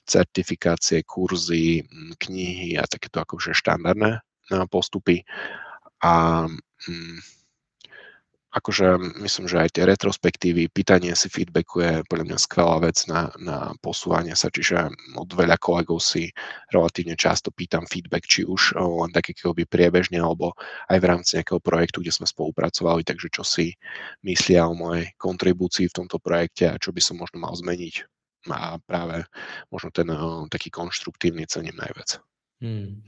certifikácie, 0.05 1.01
kurzy, 1.01 1.81
knihy 2.21 2.77
a 2.77 2.85
takéto 2.85 3.25
akože 3.25 3.57
štandardné 3.57 4.21
postupy. 4.69 5.25
A 6.05 6.45
akože 8.55 9.19
myslím, 9.19 9.45
že 9.51 9.59
aj 9.59 9.69
tie 9.75 9.83
retrospektívy, 9.83 10.71
pýtanie 10.71 11.11
si 11.11 11.27
feedbacku 11.27 11.83
je 11.83 11.93
podľa 12.07 12.25
mňa 12.31 12.37
skvelá 12.39 12.79
vec 12.79 13.03
na, 13.11 13.27
na 13.35 13.75
posúvanie 13.83 14.31
sa, 14.31 14.47
čiže 14.47 14.95
od 15.19 15.29
veľa 15.35 15.59
kolegov 15.59 15.99
si 15.99 16.31
relatívne 16.71 17.19
často 17.19 17.51
pýtam 17.51 17.83
feedback, 17.83 18.23
či 18.23 18.47
už 18.47 18.79
len 18.79 19.11
také 19.11 19.35
by 19.35 19.67
priebežne, 19.67 20.23
alebo 20.23 20.55
aj 20.87 20.97
v 21.03 21.05
rámci 21.05 21.31
nejakého 21.35 21.59
projektu, 21.59 21.99
kde 21.99 22.15
sme 22.15 22.27
spolupracovali, 22.27 23.03
takže 23.03 23.27
čo 23.27 23.43
si 23.43 23.75
myslia 24.23 24.71
o 24.71 24.73
mojej 24.73 25.11
kontribúcii 25.19 25.91
v 25.91 25.97
tomto 26.03 26.17
projekte 26.23 26.71
a 26.71 26.79
čo 26.79 26.95
by 26.95 27.03
som 27.03 27.19
možno 27.19 27.43
mal 27.43 27.51
zmeniť. 27.51 28.07
A 28.55 28.77
práve 28.77 29.25
možno 29.73 29.89
ten 29.89 30.07
taký 30.47 30.69
konštruktívny 30.69 31.49
cením 31.49 31.75
najviac. 31.75 32.21
Hmm. 32.61 33.01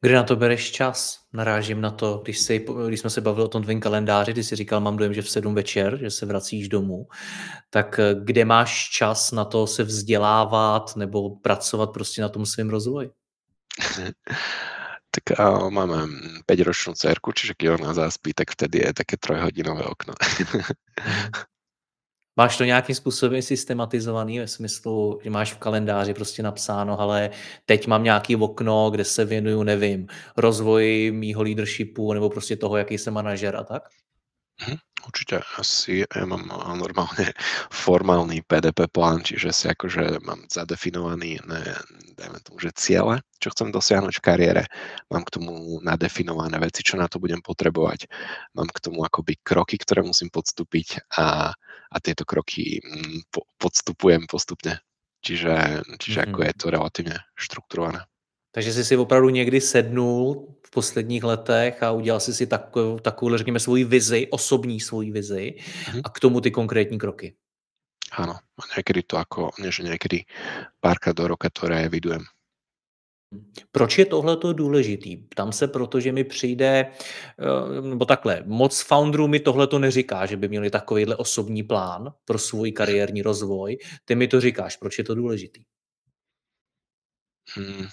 Kde 0.00 0.14
na 0.14 0.22
to 0.22 0.36
bereš 0.36 0.70
čas? 0.70 1.18
Narážím 1.32 1.80
na 1.80 1.90
to, 1.90 2.20
když, 2.24 2.38
si, 2.38 2.66
když 2.86 3.00
jsme 3.00 3.10
se 3.10 3.20
bavili 3.20 3.44
o 3.44 3.48
tom 3.48 3.62
tvém 3.62 3.80
kalendáři, 3.80 4.34
ty 4.34 4.44
si 4.44 4.56
říkal, 4.56 4.80
mám 4.80 4.96
dojem, 4.96 5.14
že 5.14 5.22
v 5.22 5.30
7 5.30 5.54
večer, 5.54 5.98
že 6.00 6.10
se 6.10 6.26
vracíš 6.26 6.68
domů, 6.68 7.06
tak 7.70 7.98
eh, 7.98 8.14
kde 8.24 8.44
máš 8.44 8.90
čas 8.90 9.32
na 9.32 9.44
to 9.44 9.66
se 9.66 9.82
vzdělávat 9.82 10.96
nebo 10.96 11.36
pracovat 11.36 11.90
prostě 11.90 12.22
na 12.22 12.28
tom 12.28 12.46
svém 12.46 12.70
rozvoji? 12.70 13.10
tak 15.14 15.38
máme 15.70 16.10
5-ročnú 16.42 16.98
cerku, 16.98 17.30
čiže 17.30 17.54
keď 17.54 17.78
ona 17.78 17.94
zaspí, 17.94 18.34
tak 18.34 18.50
vtedy 18.50 18.82
je 18.82 18.90
také 18.94 19.14
trojhodinové 19.14 19.86
okno. 19.86 20.14
Mhm. 22.36 22.44
Máš 22.44 22.56
to 22.56 22.64
nějakým 22.64 22.94
způsobem 22.94 23.42
systematizovaný 23.42 24.38
ve 24.38 24.48
smyslu, 24.48 25.20
že 25.24 25.30
máš 25.30 25.52
v 25.54 25.58
kalendáři 25.58 26.14
prostě 26.14 26.42
napsáno, 26.42 27.00
ale 27.00 27.30
teď 27.66 27.86
mám 27.86 28.04
nějaký 28.04 28.36
okno, 28.36 28.90
kde 28.90 29.04
se 29.04 29.24
věnuju, 29.24 29.62
nevím, 29.62 30.06
rozvoji 30.36 31.12
mýho 31.12 31.42
leadershipu 31.42 32.12
nebo 32.12 32.30
prostě 32.30 32.56
toho, 32.56 32.76
jaký 32.76 32.98
jsem 32.98 33.14
manažer 33.14 33.56
a 33.56 33.64
tak? 33.64 33.82
Určite 35.04 35.44
asi 35.60 36.04
ja 36.08 36.24
mám 36.24 36.48
normálne 36.80 37.36
formálny 37.84 38.40
PDP 38.44 38.88
plán, 38.88 39.20
čiže 39.20 39.52
si 39.52 39.66
akože 39.68 40.24
mám 40.24 40.48
zadefinovaný, 40.48 41.44
ne, 41.44 41.62
dajme 42.16 42.38
tomu, 42.40 42.58
že 42.64 42.72
ciele, 42.72 43.20
čo 43.36 43.52
chcem 43.52 43.68
dosiahnuť 43.68 44.14
v 44.16 44.24
kariére, 44.24 44.62
mám 45.12 45.28
k 45.28 45.40
tomu 45.40 45.78
nadefinované 45.84 46.56
veci, 46.56 46.80
čo 46.80 46.96
na 46.96 47.04
to 47.04 47.20
budem 47.20 47.44
potrebovať, 47.44 48.08
mám 48.56 48.68
k 48.72 48.80
tomu 48.80 49.04
akoby 49.04 49.36
kroky, 49.44 49.76
ktoré 49.76 50.00
musím 50.00 50.32
podstúpiť 50.32 51.12
a, 51.20 51.52
a 51.92 51.96
tieto 52.00 52.24
kroky 52.24 52.80
mm, 52.80 53.28
po, 53.28 53.44
podstupujem 53.60 54.24
postupne. 54.24 54.80
Čiže, 55.24 55.84
čiže 56.00 56.20
mm-hmm. 56.20 56.36
ako 56.36 56.40
je 56.44 56.52
to 56.52 56.66
relatívne 56.68 57.16
štrukturované. 57.32 58.04
Takže 58.54 58.72
jsi 58.72 58.84
si 58.84 58.96
opravdu 58.96 59.28
někdy 59.28 59.60
sednul 59.60 60.54
v 60.66 60.70
posledních 60.70 61.24
letech 61.24 61.82
a 61.82 61.90
udělal 61.90 62.20
jsi 62.20 62.34
si 62.34 62.46
takovou, 62.46 62.98
takovou 62.98 63.36
řekněme, 63.36 63.60
svoji 63.60 63.84
vizi, 63.84 64.26
osobní 64.30 64.80
svoji 64.80 65.10
vizi 65.10 65.54
mm-hmm. 65.58 66.00
a 66.04 66.08
k 66.08 66.20
tomu 66.20 66.40
ty 66.40 66.50
konkrétní 66.50 66.98
kroky. 66.98 67.34
Áno, 68.14 68.38
niekedy 68.78 69.02
to 69.02 69.18
ako, 69.18 69.58
nie 69.58 69.74
že 69.74 69.82
niekedy 69.82 70.22
párkrát 70.78 71.18
do 71.18 71.26
roka 71.26 71.50
to 71.50 71.66
revidujem. 71.66 72.22
Proč 73.72 73.98
je 73.98 74.06
tohle 74.06 74.38
důležitý? 74.52 75.16
Ptám 75.16 75.52
se, 75.52 75.68
protože 75.68 76.12
mi 76.12 76.24
přijde, 76.24 76.86
eh, 76.86 77.80
nebo 77.82 78.04
takhle, 78.04 78.42
moc 78.46 78.82
founderů 78.82 79.28
mi 79.28 79.40
tohle 79.40 79.66
to 79.66 79.78
neříká, 79.78 80.26
že 80.26 80.36
by 80.36 80.48
měli 80.48 80.70
takovýhle 80.70 81.16
osobní 81.16 81.62
plán 81.62 82.14
pro 82.24 82.38
svůj 82.38 82.72
kariérní 82.72 83.22
rozvoj. 83.22 83.78
Ty 84.04 84.14
mi 84.14 84.28
to 84.28 84.40
říkáš, 84.40 84.76
proč 84.76 84.98
je 84.98 85.04
to 85.04 85.14
důležitý? 85.14 85.62
Hmm, 87.54 87.86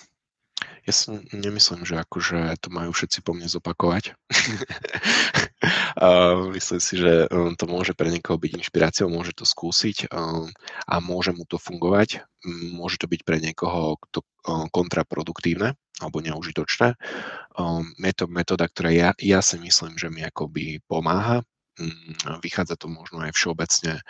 ja 0.82 0.94
si 0.94 1.13
nemyslím, 1.30 1.86
že 1.86 2.02
akože 2.02 2.58
to 2.58 2.74
majú 2.74 2.89
všetci 2.89 3.22
po 3.22 3.38
mne 3.38 3.46
zopakovať. 3.46 4.17
myslím 6.58 6.82
si, 6.82 6.94
že 6.98 7.30
um, 7.30 7.54
to 7.54 7.70
môže 7.70 7.94
pre 7.94 8.10
niekoho 8.10 8.41
byť 8.41 8.52
inšpiráciou, 8.58 9.12
môže 9.12 9.38
to 9.38 9.46
skúsiť 9.46 10.10
um, 10.10 10.50
a 10.89 10.96
môže 10.98 11.38
mu 11.38 11.46
to 11.46 11.62
fungovať. 11.62 12.26
Môže 12.74 12.98
to 12.98 13.06
byť 13.06 13.22
pre 13.22 13.38
niekoho 13.38 14.02
to 14.10 14.26
kontraproduktívne 14.74 15.78
alebo 16.02 16.26
neužitočné. 16.26 16.98
Je 18.02 18.13
to 18.17 18.26
metóda, 18.26 18.65
ktorá 18.65 18.89
ja, 18.89 19.10
ja 19.22 19.46
si 19.46 19.62
myslím, 19.62 20.02
že 20.02 20.10
mi 20.10 20.26
akoby 20.26 20.82
pomáha. 20.89 21.46
Vychádza 22.41 22.82
to 22.82 22.89
možno 22.89 23.22
aj 23.22 23.38
všeobecne 23.38 24.02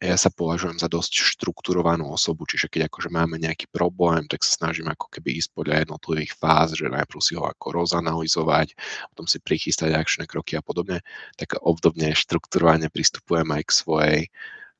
ja 0.00 0.16
sa 0.16 0.32
považujem 0.32 0.80
za 0.80 0.88
dosť 0.88 1.36
štrukturovanú 1.36 2.08
osobu, 2.08 2.48
čiže 2.48 2.72
keď 2.72 2.88
akože 2.88 3.12
máme 3.12 3.36
nejaký 3.36 3.68
problém, 3.68 4.24
tak 4.24 4.40
sa 4.40 4.56
snažím 4.56 4.88
ako 4.88 5.12
keby 5.12 5.36
ísť 5.36 5.52
podľa 5.52 5.84
jednotlivých 5.84 6.32
fáz, 6.32 6.72
že 6.72 6.88
najprv 6.88 7.20
si 7.20 7.36
ho 7.36 7.44
ako 7.44 7.84
rozanalizovať, 7.84 8.72
potom 9.12 9.28
si 9.28 9.36
prichystať 9.36 9.92
akčné 9.92 10.24
kroky 10.24 10.56
a 10.56 10.64
podobne, 10.64 11.04
tak 11.36 11.60
obdobne 11.60 12.16
štrukturovane 12.16 12.88
pristupujem 12.88 13.48
aj 13.52 13.62
k 13.68 13.76
svojej 13.76 14.20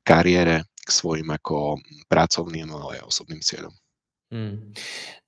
kariére, 0.01 0.65
k 0.81 0.89
svojim 0.89 1.29
ako 1.29 1.77
pracovným, 2.09 2.73
ale 2.73 2.97
aj 2.97 3.05
osobným 3.05 3.45
cieľom. 3.45 3.73
Hmm. 4.31 4.73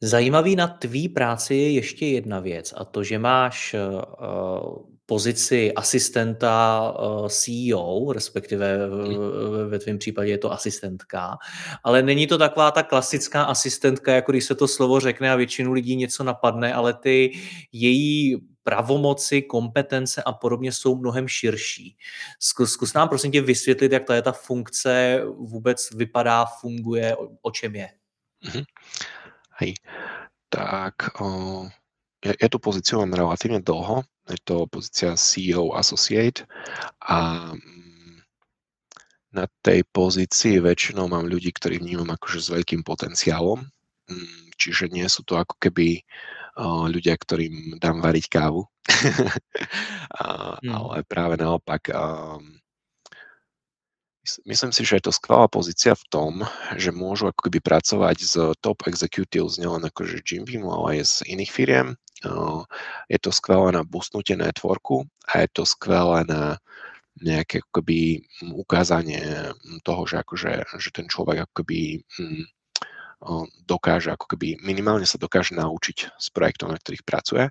Zajímavý 0.02 0.56
na 0.56 0.68
tvý 0.68 1.10
práci 1.10 1.56
je 1.56 1.72
ještě 1.72 2.06
jedna 2.06 2.40
věc 2.40 2.74
a 2.78 2.86
to, 2.86 3.04
že 3.04 3.20
máš 3.20 3.76
uh, 3.76 4.93
pozici 5.06 5.74
asistenta 5.74 6.82
uh, 7.00 7.28
CEO, 7.28 8.14
respektive 8.14 8.88
v, 8.88 9.68
ve 9.70 9.80
tvém 9.80 9.98
případě 9.98 10.32
je 10.32 10.38
to 10.38 10.52
asistentka, 10.52 11.38
ale 11.84 12.02
není 12.02 12.28
to 12.28 12.38
taková 12.38 12.72
ta 12.72 12.84
klasická 12.84 13.44
asistentka, 13.44 14.14
jako 14.14 14.32
když 14.32 14.46
se 14.46 14.56
to 14.56 14.68
slovo 14.68 15.00
řekne 15.00 15.32
a 15.32 15.36
většinu 15.36 15.72
lidí 15.72 15.96
něco 15.96 16.24
napadne, 16.24 16.74
ale 16.74 16.94
ty 16.94 17.32
její 17.72 18.38
pravomoci, 18.64 19.42
kompetence 19.42 20.24
a 20.24 20.32
podobně 20.34 20.72
jsou 20.72 20.96
mnohem 20.96 21.28
širší. 21.28 21.98
Zkus, 22.40 22.72
zkus 22.72 22.94
nám 22.94 23.10
prosím 23.10 23.32
tě 23.32 23.42
vysvětlit, 23.42 23.92
jak 23.92 24.04
ta, 24.24 24.32
funkce 24.32 25.22
vůbec 25.26 25.92
vypadá, 25.92 26.46
funguje, 26.46 27.16
o, 27.16 27.30
o 27.42 27.52
čem 27.52 27.76
je. 27.76 27.90
Mhm. 28.44 28.64
Hej, 29.60 29.74
tak 30.50 31.22
o, 31.22 31.70
ja, 32.26 32.34
ja 32.42 32.48
tú 32.50 32.60
pozíciu 32.60 33.00
mám 33.00 33.14
relatívne 33.14 33.62
dlho, 33.62 34.04
je 34.30 34.40
to 34.48 34.68
pozícia 34.72 35.20
CEO 35.20 35.76
Associate 35.76 36.48
a 37.04 37.52
mm, 37.52 38.24
na 39.34 39.50
tej 39.66 39.84
pozícii 39.90 40.62
väčšinou 40.62 41.10
mám 41.10 41.26
ľudí, 41.26 41.50
ktorí 41.52 41.82
vnímam 41.82 42.14
akože 42.14 42.40
s 42.40 42.54
veľkým 42.54 42.86
potenciálom, 42.86 43.66
mm, 44.08 44.56
čiže 44.56 44.94
nie 44.94 45.06
sú 45.10 45.26
to 45.26 45.36
ako 45.36 45.58
keby 45.58 46.06
ľudia, 46.90 47.18
ktorým 47.18 47.82
dám 47.82 47.98
variť 47.98 48.30
kávu. 48.30 48.62
hmm. 50.22 50.70
Ale 50.70 51.02
práve 51.08 51.36
naopak 51.40 51.90
um, 51.90 52.62
Myslím 54.48 54.72
si, 54.72 54.88
že 54.88 55.04
je 55.04 55.12
to 55.12 55.12
skvelá 55.12 55.52
pozícia 55.52 55.92
v 56.00 56.08
tom, 56.08 56.34
že 56.80 56.96
môžu 56.96 57.28
ako 57.28 57.52
keby 57.52 57.60
pracovať 57.60 58.18
s 58.24 58.40
top 58.64 58.88
executives 58.88 59.60
nielen 59.60 59.84
akože 59.84 60.24
Jim 60.24 60.48
Beam, 60.48 60.64
ale 60.64 61.04
aj 61.04 61.20
z 61.20 61.36
iných 61.36 61.52
firiem. 61.52 61.88
Je 63.10 63.20
to 63.20 63.32
skvelé 63.32 63.76
na 63.76 63.84
boostnutie 63.84 64.36
networku 64.40 65.04
a 65.28 65.44
je 65.44 65.50
to 65.52 65.64
skvelé 65.68 66.24
na 66.28 66.58
nejaké 67.22 67.62
ako 67.62 67.72
keby 67.82 68.26
ukázanie 68.58 69.22
toho, 69.86 70.02
že, 70.10 70.18
akože, 70.26 70.66
že 70.82 70.90
ten 70.90 71.06
človek 71.06 71.46
ako 71.46 71.54
keby 71.62 72.02
hm, 72.18 72.46
dokáže, 73.70 74.10
ako 74.12 74.36
keby 74.36 74.60
minimálne 74.66 75.06
sa 75.06 75.22
dokáže 75.22 75.54
naučiť 75.56 76.18
z 76.18 76.28
projektov, 76.34 76.74
na 76.74 76.82
ktorých 76.82 77.06
pracuje. 77.06 77.44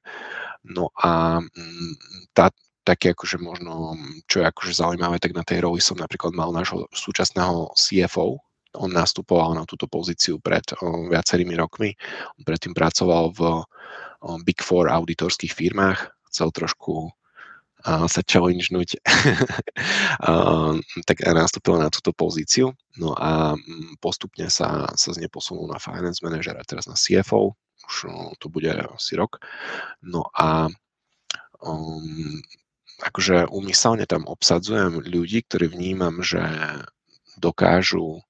No 0.67 0.91
a 0.99 1.41
hm, 1.41 1.95
tá, 2.35 2.51
také 2.83 3.15
akože 3.15 3.39
možno, 3.39 3.95
čo 4.27 4.43
je 4.43 4.51
akože 4.51 4.73
zaujímavé, 4.75 5.23
tak 5.23 5.33
na 5.33 5.47
tej 5.47 5.63
roli 5.63 5.79
som 5.79 5.95
napríklad 5.95 6.35
mal 6.35 6.51
nášho 6.51 6.91
súčasného 6.91 7.71
CFO, 7.79 8.43
on 8.73 8.89
nastupoval 8.89 9.53
na 9.53 9.69
túto 9.69 9.85
pozíciu 9.85 10.41
pred 10.41 10.65
viacerými 11.13 11.53
rokmi. 11.61 11.93
On 12.41 12.43
predtým 12.43 12.73
pracoval 12.73 13.29
v 13.37 13.41
Big 14.47 14.63
Four 14.63 14.89
auditorských 14.89 15.53
firmách, 15.53 16.15
chcel 16.31 16.55
trošku 16.55 17.11
sa 17.83 18.23
challengenúť, 18.23 19.03
tak 21.09 21.17
nastúpil 21.27 21.83
na 21.83 21.91
túto 21.91 22.15
pozíciu. 22.15 22.71
No 22.95 23.19
a 23.19 23.59
postupne 23.99 24.47
sa, 24.47 24.87
sa 24.95 25.11
z 25.11 25.19
nej 25.19 25.31
na 25.67 25.83
finance 25.83 26.23
manager 26.23 26.55
a 26.55 26.63
teraz 26.63 26.87
na 26.87 26.95
CFO. 26.95 27.59
Už 27.83 28.07
no, 28.07 28.31
to 28.39 28.47
bude 28.47 28.71
asi 28.71 29.19
rok. 29.19 29.43
No 29.99 30.31
a 30.39 30.71
um, 31.59 32.39
akože 33.03 33.51
úmyselne 33.51 34.07
tam 34.07 34.31
obsadzujem 34.31 35.03
ľudí, 35.03 35.43
ktorí 35.43 35.75
vnímam, 35.75 36.23
že 36.23 36.39
dokážu 37.43 38.23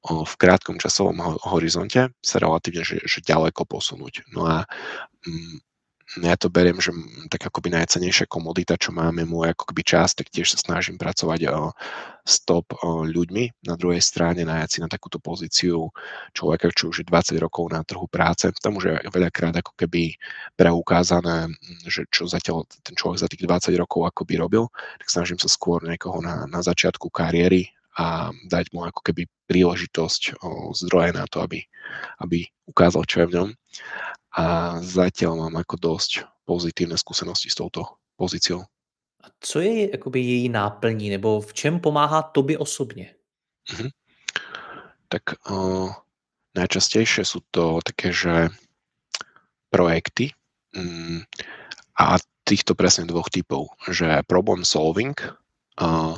v 0.00 0.34
krátkom 0.40 0.80
časovom 0.80 1.36
horizonte 1.44 2.12
sa 2.24 2.36
relatívne 2.40 2.82
že, 2.82 3.04
že 3.04 3.20
ďaleko 3.20 3.68
posunúť. 3.68 4.32
No 4.32 4.48
a 4.48 4.64
mm, 5.28 5.60
ja 6.18 6.34
to 6.34 6.50
beriem, 6.50 6.82
že 6.82 6.90
tak 7.30 7.46
akoby 7.46 7.70
najcenejšia 7.70 8.26
komodita, 8.26 8.74
čo 8.74 8.90
máme, 8.90 9.22
môj 9.22 9.54
ako 9.54 9.70
keby 9.70 9.82
čas, 9.86 10.18
tak 10.18 10.26
tiež 10.26 10.50
sa 10.50 10.58
snažím 10.58 10.98
pracovať 10.98 11.46
o, 11.46 11.70
s 12.26 12.42
top 12.42 12.74
o, 12.82 13.06
ľuďmi. 13.06 13.62
Na 13.70 13.78
druhej 13.78 14.02
strane 14.02 14.42
najať 14.42 14.68
si 14.74 14.78
na 14.82 14.90
takúto 14.90 15.22
pozíciu 15.22 15.86
človeka, 16.34 16.74
čo 16.74 16.90
už 16.90 17.04
je 17.04 17.06
20 17.06 17.38
rokov 17.38 17.70
na 17.70 17.86
trhu 17.86 18.10
práce. 18.10 18.50
Tam 18.58 18.74
už 18.74 18.90
je 18.90 18.94
veľakrát 19.06 19.54
ako 19.62 19.78
keby 19.78 20.18
preukázané, 20.58 21.54
že 21.86 22.10
čo 22.10 22.26
zatiaľ 22.26 22.66
ten 22.82 22.98
človek 22.98 23.22
za 23.22 23.30
tých 23.30 23.46
20 23.46 23.70
rokov 23.78 24.10
akoby 24.10 24.42
robil, 24.42 24.66
tak 24.98 25.06
snažím 25.06 25.38
sa 25.38 25.46
skôr 25.46 25.78
niekoho 25.86 26.18
na, 26.18 26.50
na 26.50 26.58
začiatku 26.58 27.06
kariéry 27.06 27.70
a 28.00 28.32
dať 28.48 28.72
mu 28.72 28.88
ako 28.88 29.04
keby 29.04 29.28
príležitosť, 29.44 30.40
o, 30.40 30.72
zdroje 30.72 31.12
na 31.12 31.28
to, 31.28 31.44
aby, 31.44 31.60
aby 32.24 32.48
ukázal, 32.64 33.04
čo 33.04 33.16
je 33.20 33.26
v 33.28 33.34
ňom 33.36 33.50
a 34.40 34.44
zatiaľ 34.80 35.32
mám 35.36 35.54
ako 35.60 35.76
dosť 35.76 36.24
pozitívne 36.48 36.96
skúsenosti 36.96 37.52
s 37.52 37.58
touto 37.60 38.00
pozíciou. 38.16 38.64
A 39.20 39.26
co 39.40 39.60
je 39.60 39.90
jakoby 39.92 40.20
její 40.20 40.48
náplní, 40.48 41.10
nebo 41.10 41.40
v 41.40 41.52
čem 41.52 41.80
pomáhá 41.80 42.22
tobě 42.22 42.58
osobně? 42.58 43.14
Mhm. 43.72 43.88
Tak 45.10 45.22
uh, 45.50 45.90
najčastejšie 46.54 47.26
sú 47.26 47.42
to 47.50 47.82
také, 47.82 48.14
že 48.14 48.54
projekty 49.74 50.30
um, 50.70 51.26
a 51.98 52.22
týchto 52.46 52.78
presne 52.78 53.10
dvoch 53.10 53.26
typov, 53.26 53.74
že 53.90 54.22
problem 54.30 54.62
solving, 54.62 55.18
uh, 55.82 56.14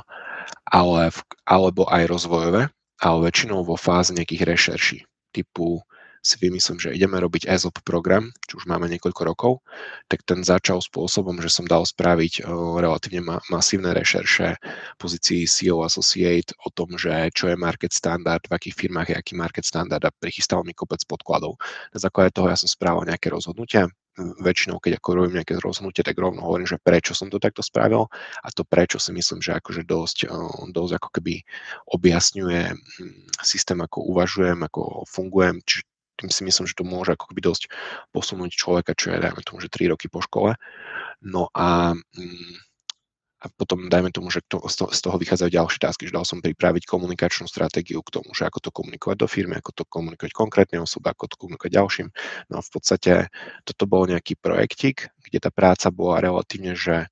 ale 0.68 1.11
v, 1.12 1.18
alebo 1.46 1.87
aj 1.88 2.09
rozvojové, 2.09 2.62
ale 3.02 3.18
väčšinou 3.26 3.66
vo 3.66 3.74
fáze 3.74 4.14
nejakých 4.14 4.46
rešerší, 4.46 4.98
typu 5.35 5.83
si 6.22 6.38
vymyslím, 6.38 6.78
že 6.78 6.94
ideme 6.94 7.18
robiť 7.18 7.50
ESOP 7.50 7.83
program, 7.83 8.31
čo 8.46 8.62
už 8.62 8.70
máme 8.70 8.87
niekoľko 8.87 9.22
rokov, 9.26 9.52
tak 10.07 10.22
ten 10.22 10.46
začal 10.46 10.78
spôsobom, 10.78 11.35
že 11.42 11.50
som 11.50 11.66
dal 11.66 11.83
spraviť 11.83 12.46
relatívne 12.78 13.26
ma- 13.26 13.42
masívne 13.50 13.90
rešerše 13.90 14.55
pozícii 15.02 15.50
CEO 15.50 15.83
Associate 15.83 16.55
o 16.62 16.70
tom, 16.70 16.94
že 16.94 17.11
čo 17.35 17.50
je 17.50 17.59
market 17.59 17.90
standard, 17.90 18.46
v 18.46 18.55
akých 18.55 18.87
firmách 18.87 19.11
je 19.11 19.16
aký 19.18 19.35
market 19.35 19.66
standard 19.66 20.07
a 20.07 20.14
prichystal 20.14 20.62
mi 20.62 20.70
kopec 20.78 21.02
podkladov. 21.11 21.59
Na 21.90 21.98
základe 21.98 22.31
toho 22.31 22.46
ja 22.46 22.55
som 22.55 22.70
správal 22.70 23.02
nejaké 23.02 23.26
rozhodnutia, 23.26 23.90
väčšinou, 24.16 24.77
keď 24.77 25.01
ako 25.01 25.09
robím 25.16 25.40
nejaké 25.40 25.57
rozhodnutie, 25.57 26.05
tak 26.05 26.20
rovno 26.20 26.44
hovorím, 26.44 26.68
že 26.68 26.77
prečo 26.77 27.16
som 27.16 27.33
to 27.33 27.40
takto 27.40 27.64
spravil 27.64 28.12
a 28.44 28.48
to 28.53 28.64
prečo 28.64 29.01
si 29.01 29.11
myslím, 29.16 29.40
že 29.40 29.57
akože 29.57 29.88
dosť, 29.88 30.18
dosť 30.68 30.92
ako 31.01 31.09
keby 31.16 31.35
objasňuje 31.88 32.62
hm, 32.77 33.14
systém, 33.40 33.79
ako 33.81 34.05
uvažujem, 34.12 34.61
ako 34.61 35.09
fungujem, 35.09 35.64
či, 35.64 35.81
tým 36.20 36.29
si 36.29 36.44
myslím, 36.44 36.68
že 36.68 36.77
to 36.77 36.85
môže 36.85 37.16
ako 37.16 37.33
keby 37.33 37.40
dosť 37.40 37.62
posunúť 38.12 38.53
človeka, 38.53 38.92
čo 38.92 39.16
je, 39.16 39.22
dajme 39.22 39.40
tomu, 39.42 39.64
že 39.64 39.72
3 39.72 39.92
roky 39.96 40.12
po 40.12 40.20
škole. 40.20 40.61
No 41.25 41.48
a, 41.57 41.96
mm, 41.96 42.72
a 43.42 43.50
potom 43.50 43.90
dajme 43.90 44.14
tomu, 44.14 44.31
že 44.31 44.38
to, 44.46 44.62
z 44.70 44.98
toho 45.02 45.16
vychádzajú 45.18 45.50
ďalšie 45.50 45.83
tásky, 45.83 46.07
že 46.07 46.14
dal 46.14 46.22
som 46.22 46.38
pripraviť 46.38 46.87
komunikačnú 46.87 47.50
stratégiu 47.50 47.98
k 48.07 48.22
tomu, 48.22 48.31
že 48.31 48.46
ako 48.46 48.62
to 48.62 48.70
komunikovať 48.70 49.16
do 49.18 49.26
firmy, 49.26 49.59
ako 49.59 49.83
to 49.83 49.85
komunikovať 49.90 50.31
konkrétne 50.31 50.78
osobe, 50.78 51.11
ako 51.11 51.26
to 51.26 51.37
komunikovať 51.42 51.72
ďalším. 51.74 52.09
No 52.55 52.59
a 52.59 52.62
v 52.62 52.70
podstate 52.70 53.12
toto 53.66 53.85
bol 53.90 54.07
nejaký 54.07 54.38
projektik, 54.38 55.11
kde 55.26 55.38
tá 55.42 55.50
práca 55.50 55.90
bola 55.90 56.22
relatívne, 56.22 56.78
že 56.78 57.11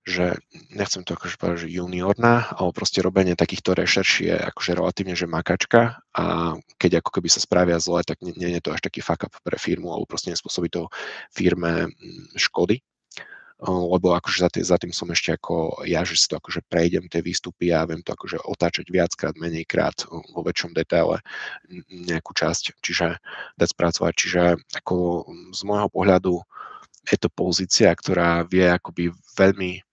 že 0.00 0.40
nechcem 0.72 1.04
to 1.04 1.12
akože 1.14 1.36
povedať, 1.36 1.68
že 1.68 1.76
juniorná, 1.76 2.50
ale 2.56 2.72
proste 2.72 3.04
robenie 3.04 3.36
takýchto 3.36 3.76
rešerší 3.76 4.32
je 4.32 4.36
akože 4.48 4.72
relatívne, 4.72 5.14
že 5.14 5.28
makačka 5.28 6.00
a 6.16 6.56
keď 6.80 7.04
ako 7.04 7.20
keby 7.20 7.28
sa 7.28 7.38
spravia 7.38 7.76
zle, 7.78 8.00
tak 8.02 8.18
nie, 8.24 8.32
nie 8.34 8.58
je 8.58 8.64
to 8.64 8.72
až 8.72 8.80
taký 8.80 9.04
fuck 9.04 9.28
up 9.28 9.34
pre 9.44 9.60
firmu 9.60 9.92
alebo 9.92 10.08
proste 10.08 10.32
nespôsobí 10.32 10.72
to 10.72 10.88
firme 11.30 11.92
mm, 11.92 12.34
škody, 12.34 12.80
lebo 13.68 14.16
akože 14.16 14.38
za, 14.40 14.48
tý, 14.48 14.60
za 14.64 14.80
tým 14.80 14.92
som 14.96 15.08
ešte 15.12 15.36
ako 15.36 15.84
ja, 15.84 16.00
že 16.00 16.16
si 16.16 16.26
to 16.32 16.40
akože 16.40 16.64
prejdem 16.64 17.12
tie 17.12 17.20
výstupy 17.20 17.68
a 17.76 17.84
viem 17.84 18.00
to 18.00 18.16
akože 18.16 18.40
otáčať 18.40 18.88
viackrát, 18.88 19.36
menejkrát 19.36 20.08
vo 20.08 20.40
väčšom 20.40 20.72
detaile 20.72 21.20
nejakú 21.88 22.32
časť, 22.32 22.80
čiže 22.80 23.20
dať 23.60 23.68
spracovať. 23.68 24.12
Čiže 24.16 24.42
ako 24.80 24.96
z 25.52 25.60
môjho 25.68 25.88
pohľadu 25.92 26.40
je 27.04 27.16
to 27.20 27.28
pozícia, 27.28 27.92
ktorá 27.92 28.48
vie 28.48 28.64
akoby 28.64 29.12
veľmi 29.36 29.84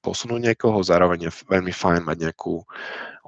posunúť 0.00 0.40
niekoho, 0.40 0.80
zároveň 0.80 1.28
je 1.28 1.32
veľmi 1.50 1.74
fajn 1.74 2.08
mať 2.08 2.16
nejakú 2.24 2.64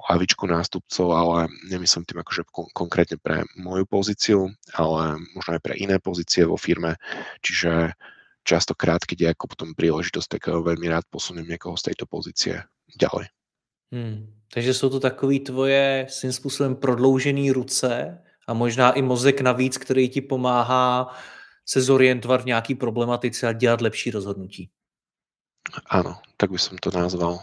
hlavičku 0.09 0.43
nástupcov, 0.49 1.07
ale 1.13 1.37
nemyslím 1.69 2.03
tým 2.03 2.19
akože 2.25 2.43
kon- 2.49 2.71
konkrétne 2.73 3.21
pre 3.21 3.45
moju 3.55 3.85
pozíciu, 3.85 4.39
ale 4.73 5.21
možno 5.37 5.59
aj 5.59 5.61
pre 5.61 5.77
iné 5.77 6.01
pozície 6.01 6.43
vo 6.43 6.57
firme. 6.57 6.97
Čiže 7.45 7.93
častokrát, 8.43 9.01
keď 9.03 9.17
je 9.19 9.27
ako 9.31 9.45
potom 9.47 9.69
príležitosť, 9.73 10.27
tak 10.27 10.51
veľmi 10.51 10.87
rád 10.91 11.07
posuniem 11.09 11.47
niekoho 11.47 11.79
z 11.79 11.91
tejto 11.91 12.05
pozície 12.05 12.63
ďalej. 12.99 13.31
Hmm. 13.93 14.33
Takže 14.53 14.73
jsou 14.73 14.89
to 14.89 14.99
takový 14.99 15.39
tvoje 15.39 16.05
svým 16.09 16.33
způsobem 16.33 16.75
prodloužený 16.75 17.51
ruce 17.51 18.19
a 18.47 18.53
možná 18.53 18.91
i 18.91 19.01
mozek 19.01 19.41
navíc, 19.41 19.77
který 19.77 20.09
ti 20.09 20.21
pomáhá 20.21 21.15
se 21.65 21.81
zorientovat 21.81 22.41
v 22.41 22.45
nějaký 22.45 22.75
problematice 22.75 23.47
a 23.47 23.53
dělat 23.53 23.81
lepší 23.81 24.11
rozhodnutí. 24.11 24.69
Áno, 25.87 26.19
tak 26.35 26.51
by 26.51 26.59
som 26.59 26.75
to 26.75 26.91
nazval. 26.91 27.39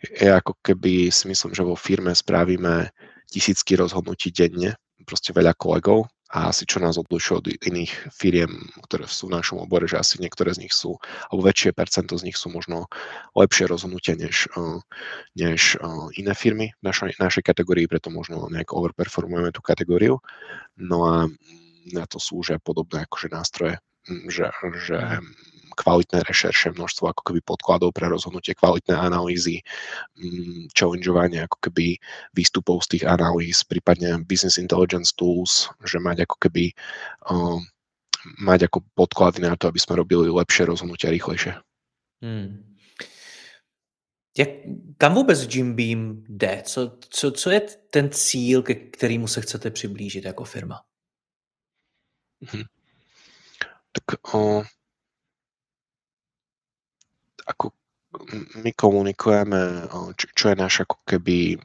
Je 0.00 0.32
ako 0.32 0.56
keby 0.64 1.12
si 1.12 1.28
myslím, 1.28 1.52
že 1.52 1.60
vo 1.60 1.76
firme 1.76 2.16
spravíme 2.16 2.88
tisícky 3.28 3.76
rozhodnutí 3.76 4.32
denne, 4.32 4.72
proste 5.04 5.36
veľa 5.36 5.52
kolegov 5.52 6.08
a 6.30 6.46
asi 6.54 6.62
čo 6.62 6.78
nás 6.78 6.94
odlišuje 6.94 7.36
od 7.36 7.46
iných 7.66 8.14
firiem, 8.14 8.70
ktoré 8.86 9.10
sú 9.10 9.26
v 9.26 9.34
našom 9.42 9.66
obore, 9.66 9.90
že 9.90 9.98
asi 9.98 10.22
niektoré 10.22 10.54
z 10.54 10.66
nich 10.66 10.74
sú, 10.74 10.94
alebo 11.26 11.42
väčšie 11.42 11.74
percento 11.74 12.14
z 12.14 12.30
nich 12.30 12.38
sú 12.38 12.54
možno 12.54 12.86
lepšie 13.34 13.66
rozhodnutia 13.66 14.14
než, 14.14 14.46
než 15.34 15.74
iné 16.14 16.32
firmy 16.38 16.70
v 16.78 16.82
našej, 16.86 17.18
našej 17.18 17.42
kategórii, 17.42 17.90
preto 17.90 18.14
možno 18.14 18.46
nejak 18.46 18.70
overperformujeme 18.70 19.50
tú 19.50 19.58
kategóriu. 19.58 20.22
No 20.78 20.98
a 21.10 21.16
na 21.90 22.04
to 22.06 22.22
slúžia 22.22 22.62
podobné 22.62 23.10
akože 23.10 23.28
nástroje, 23.34 23.82
že, 24.30 24.54
že 24.86 24.96
mhm 24.96 25.59
kvalitné 25.80 26.20
rešerše, 26.28 26.76
množstvo 26.76 27.08
ako 27.08 27.22
keby 27.32 27.40
podkladov 27.40 27.96
pre 27.96 28.12
rozhodnutie, 28.12 28.52
kvalitné 28.52 28.92
analýzy, 28.92 29.64
mm, 30.20 30.68
challengeovanie 30.76 31.40
ako 31.48 31.56
keby 31.64 31.96
výstupov 32.36 32.84
z 32.84 32.96
tých 32.96 33.04
analýz, 33.08 33.64
prípadne 33.64 34.20
business 34.28 34.60
intelligence 34.60 35.16
tools, 35.16 35.72
že 35.88 35.96
mať 35.96 36.28
ako 36.28 36.36
keby 36.44 36.76
um, 37.32 37.64
mať 38.44 38.68
ako 38.68 38.84
podklady 38.92 39.40
na 39.40 39.56
to, 39.56 39.72
aby 39.72 39.80
sme 39.80 39.96
robili 39.96 40.28
lepšie 40.28 40.68
rozhodnutia 40.68 41.08
rýchlejšie. 41.08 41.56
Hmm. 42.20 42.76
Jak 44.38 44.48
kam 44.98 45.14
vůbec 45.14 45.54
Jim 45.54 45.74
Beam 45.74 46.24
jde? 46.28 46.62
Co 46.64 46.98
co 47.08 47.30
co 47.30 47.50
je 47.50 47.60
ten 47.90 48.10
cíl, 48.12 48.62
ke 48.62 48.74
kterému 48.74 49.28
se 49.28 49.40
chcete 49.40 49.70
přiblížit 49.70 50.24
jako 50.24 50.44
firma? 50.44 50.80
Mhm. 52.40 52.62
Tak, 53.92 54.34
o 54.34 54.62
ako 57.46 57.70
my 58.58 58.70
komunikujeme, 58.74 59.86
čo, 60.18 60.44
je 60.50 60.56
naša 60.58 60.82
ako 60.82 60.98
keby 61.06 61.58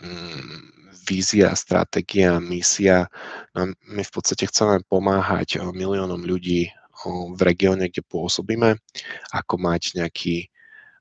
vízia, 1.05 1.53
stratégia, 1.58 2.38
misia. 2.38 3.10
No 3.58 3.73
my 3.89 4.01
v 4.05 4.12
podstate 4.13 4.45
chceme 4.49 4.86
pomáhať 4.86 5.62
miliónom 5.62 6.21
ľudí 6.21 6.69
v 7.05 7.39
regióne, 7.41 7.89
kde 7.89 8.05
pôsobíme, 8.05 8.77
ako 9.34 9.55
mať 9.58 9.97
nejaký 9.97 10.49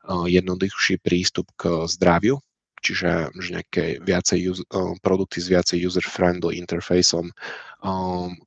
jednoduchší 0.09 1.00
prístup 1.00 1.48
k 1.57 1.88
zdraviu, 1.88 2.37
čiže 2.85 3.33
že 3.40 3.48
nejaké 3.57 3.85
viacej 4.04 4.64
produkty 5.00 5.40
s 5.40 5.48
viacej 5.48 5.80
user-friendly 5.80 6.61
interfejsom, 6.61 7.33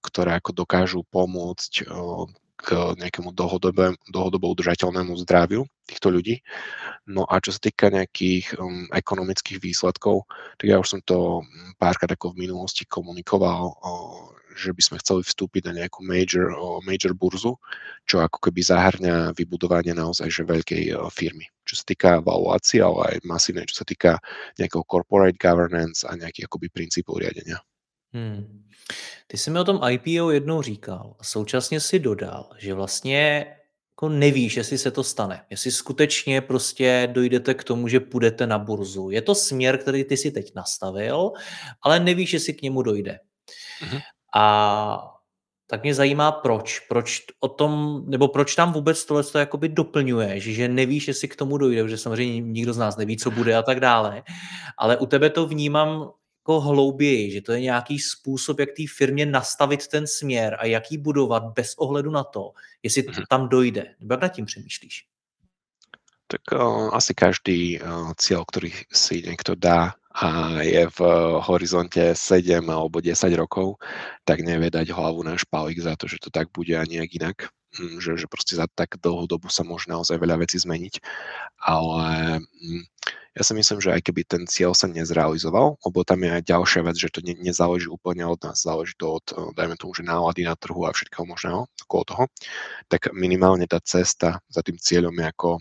ktoré 0.05 0.37
ako 0.37 0.53
dokážu 0.53 1.01
pomôcť 1.09 1.89
k 2.57 2.97
nejakému 2.97 3.37
dlhodobo 3.37 4.45
udržateľnému 4.49 5.13
zdraviu 5.21 5.69
týchto 5.87 6.09
ľudí. 6.09 6.41
No 7.07 7.23
a 7.29 7.39
čo 7.39 7.55
sa 7.55 7.61
týka 7.61 7.87
nejakých 7.87 8.57
um, 8.59 8.89
ekonomických 8.91 9.61
výsledkov, 9.61 10.27
tak 10.59 10.67
ja 10.67 10.81
už 10.81 10.97
som 10.97 11.01
to 11.05 11.45
párkrát 11.79 12.11
ako 12.11 12.33
v 12.33 12.49
minulosti 12.49 12.83
komunikoval, 12.89 13.71
uh, 13.71 14.35
že 14.57 14.73
by 14.73 14.81
sme 14.81 14.97
chceli 14.99 15.21
vstúpiť 15.21 15.69
na 15.69 15.85
nejakú 15.85 16.01
major, 16.03 16.51
uh, 16.51 16.81
major 16.83 17.13
burzu, 17.13 17.55
čo 18.09 18.19
ako 18.19 18.49
keby 18.49 18.59
zahrňa 18.65 19.37
vybudovanie 19.37 19.93
naozaj 19.93 20.27
že 20.27 20.43
veľkej 20.43 20.97
uh, 20.97 21.07
firmy. 21.13 21.47
Čo 21.63 21.79
sa 21.79 21.85
týka 21.87 22.11
valuácie, 22.25 22.81
ale 22.83 23.15
aj 23.15 23.29
masívne, 23.29 23.69
čo 23.69 23.79
sa 23.79 23.85
týka 23.87 24.19
nejakého 24.59 24.83
corporate 24.83 25.39
governance 25.39 26.03
a 26.03 26.17
nejakých 26.17 26.49
akoby 26.49 26.67
princípov 26.73 27.21
riadenia. 27.21 27.61
Hmm. 28.13 28.63
Ty 29.27 29.37
jsi 29.37 29.51
mi 29.51 29.59
o 29.59 29.63
tom 29.63 29.79
IPO 29.89 30.31
jednou 30.31 30.61
říkal 30.61 31.15
a 31.19 31.23
současně 31.23 31.79
si 31.79 31.99
dodal, 31.99 32.49
že 32.57 32.73
vlastně 32.73 33.45
jako 33.97 34.09
nevíš, 34.09 34.57
jestli 34.57 34.77
se 34.77 34.91
to 34.91 35.03
stane. 35.03 35.45
Jestli 35.49 35.71
skutečně 35.71 36.41
prostě 36.41 37.09
dojdete 37.11 37.53
k 37.53 37.63
tomu, 37.63 37.87
že 37.87 37.99
půjdete 37.99 38.47
na 38.47 38.59
burzu. 38.59 39.09
Je 39.09 39.21
to 39.21 39.35
směr, 39.35 39.77
který 39.77 40.03
ty 40.03 40.17
si 40.17 40.31
teď 40.31 40.55
nastavil, 40.55 41.31
ale 41.81 41.99
nevíš, 41.99 42.33
jestli 42.33 42.53
k 42.53 42.61
němu 42.61 42.81
dojde. 42.81 43.19
Mhm. 43.81 43.99
A 44.35 45.13
tak 45.69 45.83
mě 45.83 45.93
zajímá 45.93 46.31
proč. 46.31 46.79
Proč 46.79 47.21
o 47.39 47.47
tom, 47.47 48.03
nebo 48.07 48.27
proč 48.27 48.55
tam 48.55 48.73
vůbec 48.73 49.05
tohle 49.05 49.23
to 49.23 49.39
jakoby 49.39 49.69
doplňuješ, 49.69 50.43
že 50.43 50.67
nevíš, 50.67 51.07
jestli 51.07 51.27
k 51.27 51.35
tomu 51.35 51.57
dojde, 51.57 51.89
že 51.89 51.97
samozřejmě 51.97 52.41
nikdo 52.41 52.73
z 52.73 52.77
nás 52.77 52.97
neví, 52.97 53.17
co 53.17 53.31
bude 53.31 53.55
a 53.55 53.63
tak 53.63 53.79
dále. 53.79 54.23
Ale 54.77 54.97
u 54.97 55.05
tebe 55.05 55.29
to 55.29 55.47
vnímám 55.47 56.11
jako 56.47 56.61
hlouběji, 56.61 57.31
že 57.31 57.41
to 57.41 57.51
je 57.51 57.61
nějaký 57.61 57.99
způsob, 57.99 58.59
jak 58.59 58.69
té 58.77 58.83
firmě 58.97 59.25
nastavit 59.25 59.87
ten 59.87 60.07
směr 60.07 60.57
a 60.59 60.65
jak 60.65 60.91
ji 60.91 60.97
budovat 60.97 61.43
bez 61.43 61.73
ohledu 61.77 62.11
na 62.11 62.23
to, 62.23 62.51
jestli 62.83 63.03
to 63.03 63.11
mhm. 63.11 63.23
tam 63.29 63.49
dojde. 63.49 63.95
Nebo 63.99 64.13
jak 64.13 64.21
nad 64.21 64.27
tím 64.27 64.45
přemýšlíš? 64.45 65.05
Tak 66.27 66.41
uh, 66.59 66.91
asi 66.95 67.15
každý 67.15 67.79
uh, 67.79 68.11
cieľ, 68.19 68.43
ktorý 68.43 68.75
si 68.91 69.23
niekto 69.23 69.55
dá 69.55 69.95
a 70.11 70.59
je 70.59 70.83
v 70.91 70.99
horizonte 71.39 72.15
7 72.15 72.67
alebo 72.67 72.99
10 72.99 73.15
rokov, 73.39 73.79
tak 74.27 74.43
nevie 74.43 74.67
dať 74.67 74.91
hlavu 74.91 75.23
na 75.23 75.39
špalík 75.39 75.79
za 75.79 75.95
to, 75.95 76.03
že 76.11 76.19
to 76.19 76.27
tak 76.27 76.51
bude 76.51 76.75
a 76.75 76.83
nejak 76.83 77.15
inak. 77.15 77.37
Hm, 77.79 78.03
že, 78.03 78.19
že 78.19 78.27
proste 78.27 78.59
za 78.59 78.67
tak 78.67 78.99
dlhú 78.99 79.23
dobu 79.23 79.47
sa 79.47 79.63
môže 79.63 79.87
naozaj 79.87 80.19
veľa 80.19 80.43
vecí 80.43 80.59
zmeniť. 80.59 80.99
Ale 81.63 82.43
hm, 82.43 82.83
ja 83.37 83.45
si 83.45 83.53
myslím, 83.53 83.77
že 83.77 83.93
aj 83.93 84.01
keby 84.01 84.25
ten 84.25 84.43
cieľ 84.49 84.73
sa 84.73 84.89
nezrealizoval, 84.89 85.77
lebo 85.77 86.01
tam 86.01 86.25
je 86.25 86.41
aj 86.41 86.43
ďalšia 86.49 86.81
vec, 86.89 86.97
že 86.97 87.13
to 87.13 87.21
ne, 87.21 87.37
nezáleží 87.37 87.85
úplne 87.85 88.25
od 88.25 88.41
nás, 88.41 88.65
záleží 88.65 88.97
to 88.97 89.21
od, 89.21 89.53
dajme 89.53 89.77
tomu, 89.77 89.93
že 89.93 90.01
nálady 90.01 90.41
na 90.41 90.57
trhu 90.57 90.89
a 90.89 90.95
všetkého 90.95 91.29
možného 91.29 91.69
okolo 91.85 92.03
toho, 92.09 92.23
tak 92.89 93.13
minimálne 93.13 93.69
tá 93.69 93.77
cesta 93.77 94.41
za 94.49 94.65
tým 94.65 94.81
cieľom 94.81 95.13
je 95.13 95.25
ako 95.29 95.49
o, 95.53 95.59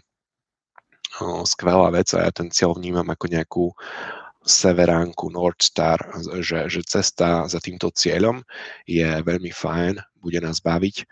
skvelá 1.44 1.92
vec 1.92 2.08
a 2.16 2.24
ja 2.24 2.32
ten 2.32 2.48
cieľ 2.48 2.72
vnímam 2.72 3.04
ako 3.12 3.24
nejakú 3.28 3.64
severánku 4.46 5.28
North 5.28 5.68
Star, 5.68 6.00
že, 6.40 6.72
že 6.72 6.80
cesta 6.86 7.44
za 7.44 7.60
týmto 7.60 7.92
cieľom 7.92 8.40
je 8.88 9.20
veľmi 9.20 9.52
fajn, 9.52 10.00
bude 10.16 10.40
nás 10.40 10.64
baviť 10.64 11.04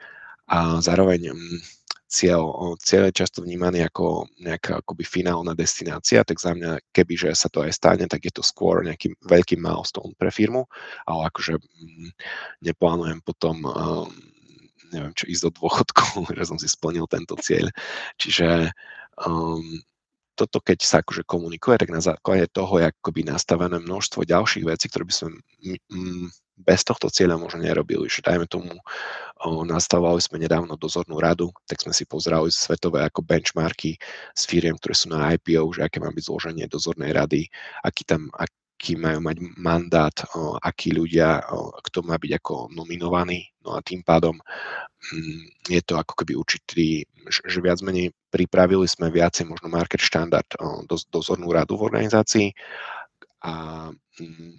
a 0.49 0.81
zároveň 0.81 1.35
mm, 1.35 1.61
cieľ, 2.09 2.77
cieľ 2.79 3.11
je 3.11 3.19
často 3.25 3.43
vnímaný 3.43 3.85
ako 3.87 4.29
nejaká 4.39 4.81
akoby 4.85 5.05
finálna 5.05 5.57
destinácia, 5.59 6.23
tak 6.23 6.39
za 6.39 6.55
mňa, 6.55 6.81
kebyže 6.95 7.33
sa 7.35 7.51
to 7.51 7.65
aj 7.65 7.73
stane, 7.75 8.07
tak 8.07 8.23
je 8.25 8.33
to 8.33 8.43
skôr 8.45 8.85
nejaký 8.85 9.17
veľký 9.25 9.59
milestone 9.59 10.15
pre 10.15 10.31
firmu, 10.31 10.69
ale 11.09 11.31
akože 11.33 11.59
mm, 11.59 12.11
neplánujem 12.63 13.19
potom 13.25 13.67
um, 13.67 14.11
neviem 14.95 15.15
čo, 15.19 15.27
ísť 15.27 15.43
do 15.49 15.51
dôchodku, 15.59 16.07
že 16.39 16.45
som 16.47 16.59
si 16.61 16.71
splnil 16.71 17.11
tento 17.11 17.35
cieľ. 17.43 17.67
Čiže 18.21 18.71
um, 19.27 19.83
toto 20.35 20.59
keď 20.59 20.79
sa 20.83 20.97
akože 21.01 21.23
komunikuje, 21.25 21.79
tak 21.79 21.91
na 21.95 22.03
základe 22.03 22.51
toho 22.51 22.83
je 22.83 22.91
akoby 22.91 23.27
nastavené 23.27 23.79
množstvo 23.79 24.27
ďalších 24.27 24.65
vecí, 24.67 24.87
ktoré 24.91 25.07
by 25.07 25.15
sme 25.15 25.29
bez 26.55 26.87
tohto 26.87 27.11
cieľa 27.11 27.35
možno 27.35 27.63
nerobili. 27.63 28.07
Že 28.07 28.31
dajme 28.31 28.47
tomu, 28.47 28.71
o, 29.43 29.67
nastavovali 29.67 30.23
sme 30.23 30.39
nedávno 30.39 30.79
dozornú 30.79 31.19
radu, 31.19 31.51
tak 31.67 31.83
sme 31.83 31.91
si 31.91 32.07
pozerali 32.07 32.51
svetové 32.55 33.03
ako 33.03 33.27
benchmarky 33.27 33.99
s 34.35 34.47
firiem, 34.47 34.79
ktoré 34.79 34.95
sú 34.95 35.11
na 35.11 35.35
IPO, 35.35 35.75
že 35.75 35.83
aké 35.83 35.99
má 35.99 36.15
byť 36.15 36.25
zloženie 36.31 36.67
dozornej 36.71 37.11
rady, 37.11 37.51
aký 37.83 38.07
tam, 38.07 38.31
aký 38.85 39.01
majú 39.01 39.25
mať 39.25 39.41
mandát, 39.57 40.13
akí 40.61 40.93
ľudia, 40.93 41.41
kto 41.89 42.05
má 42.05 42.21
byť 42.21 42.37
ako 42.37 42.69
nominovaný. 42.69 43.49
No 43.65 43.73
a 43.73 43.81
tým 43.81 44.05
pádom 44.05 44.37
mm, 45.09 45.73
je 45.73 45.81
to 45.81 45.97
ako 45.97 46.13
keby 46.21 46.37
určitý, 46.37 47.01
že 47.25 47.65
viac 47.65 47.81
menej 47.81 48.13
pripravili 48.29 48.85
sme 48.85 49.09
viacej 49.09 49.49
možno 49.49 49.73
market 49.73 50.05
štandard 50.05 50.45
do, 50.85 51.01
dozornú 51.09 51.49
radu 51.49 51.81
v 51.81 51.89
organizácii 51.89 52.53
a, 53.41 53.89
mm, 54.21 54.53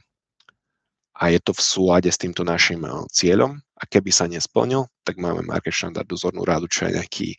a 1.22 1.24
je 1.30 1.40
to 1.46 1.54
v 1.54 1.62
súlade 1.62 2.10
s 2.10 2.18
týmto 2.18 2.42
našim 2.42 2.82
cieľom 3.14 3.62
a 3.78 3.84
keby 3.86 4.10
sa 4.10 4.26
nesplnil, 4.26 4.90
tak 5.06 5.22
máme 5.22 5.46
market 5.46 5.78
štandard 5.78 6.10
dozornú 6.10 6.42
radu, 6.42 6.66
čo 6.66 6.90
je 6.90 6.98
nejaký 6.98 7.30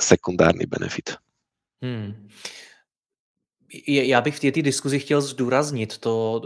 sekundárny 0.00 0.64
benefit. 0.64 1.20
Hmm 1.84 2.24
já 3.86 4.20
bych 4.20 4.36
v 4.36 4.40
té 4.40 4.62
diskuzi 4.62 4.98
chtěl 4.98 5.20
zdůraznit 5.20 5.98
to, 5.98 6.42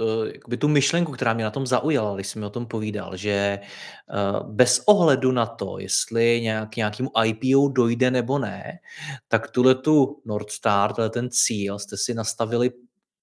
eh, 0.53 0.57
tu 0.57 0.69
myšlenku, 0.69 1.13
která 1.13 1.35
mě 1.35 1.45
na 1.45 1.51
tom 1.51 1.67
zaujala, 1.67 2.15
když 2.15 2.27
jsem 2.27 2.45
o 2.45 2.51
tom 2.51 2.67
povídal, 2.67 3.17
že 3.17 3.31
eh, 3.31 3.65
bez 4.43 4.83
ohledu 4.87 5.33
na 5.33 5.47
to, 5.47 5.79
jestli 5.79 6.41
nějak, 6.41 6.77
nějakému 6.77 7.11
IPO 7.25 7.69
dojde 7.69 8.11
nebo 8.11 8.39
ne, 8.39 8.79
tak 9.29 9.51
tuhle 9.51 9.75
tu 9.75 10.23
North 10.25 10.51
Star, 10.51 10.95
ten 11.11 11.29
cíl 11.31 11.79
jste 11.79 11.97
si 11.97 12.15
nastavili 12.15 12.71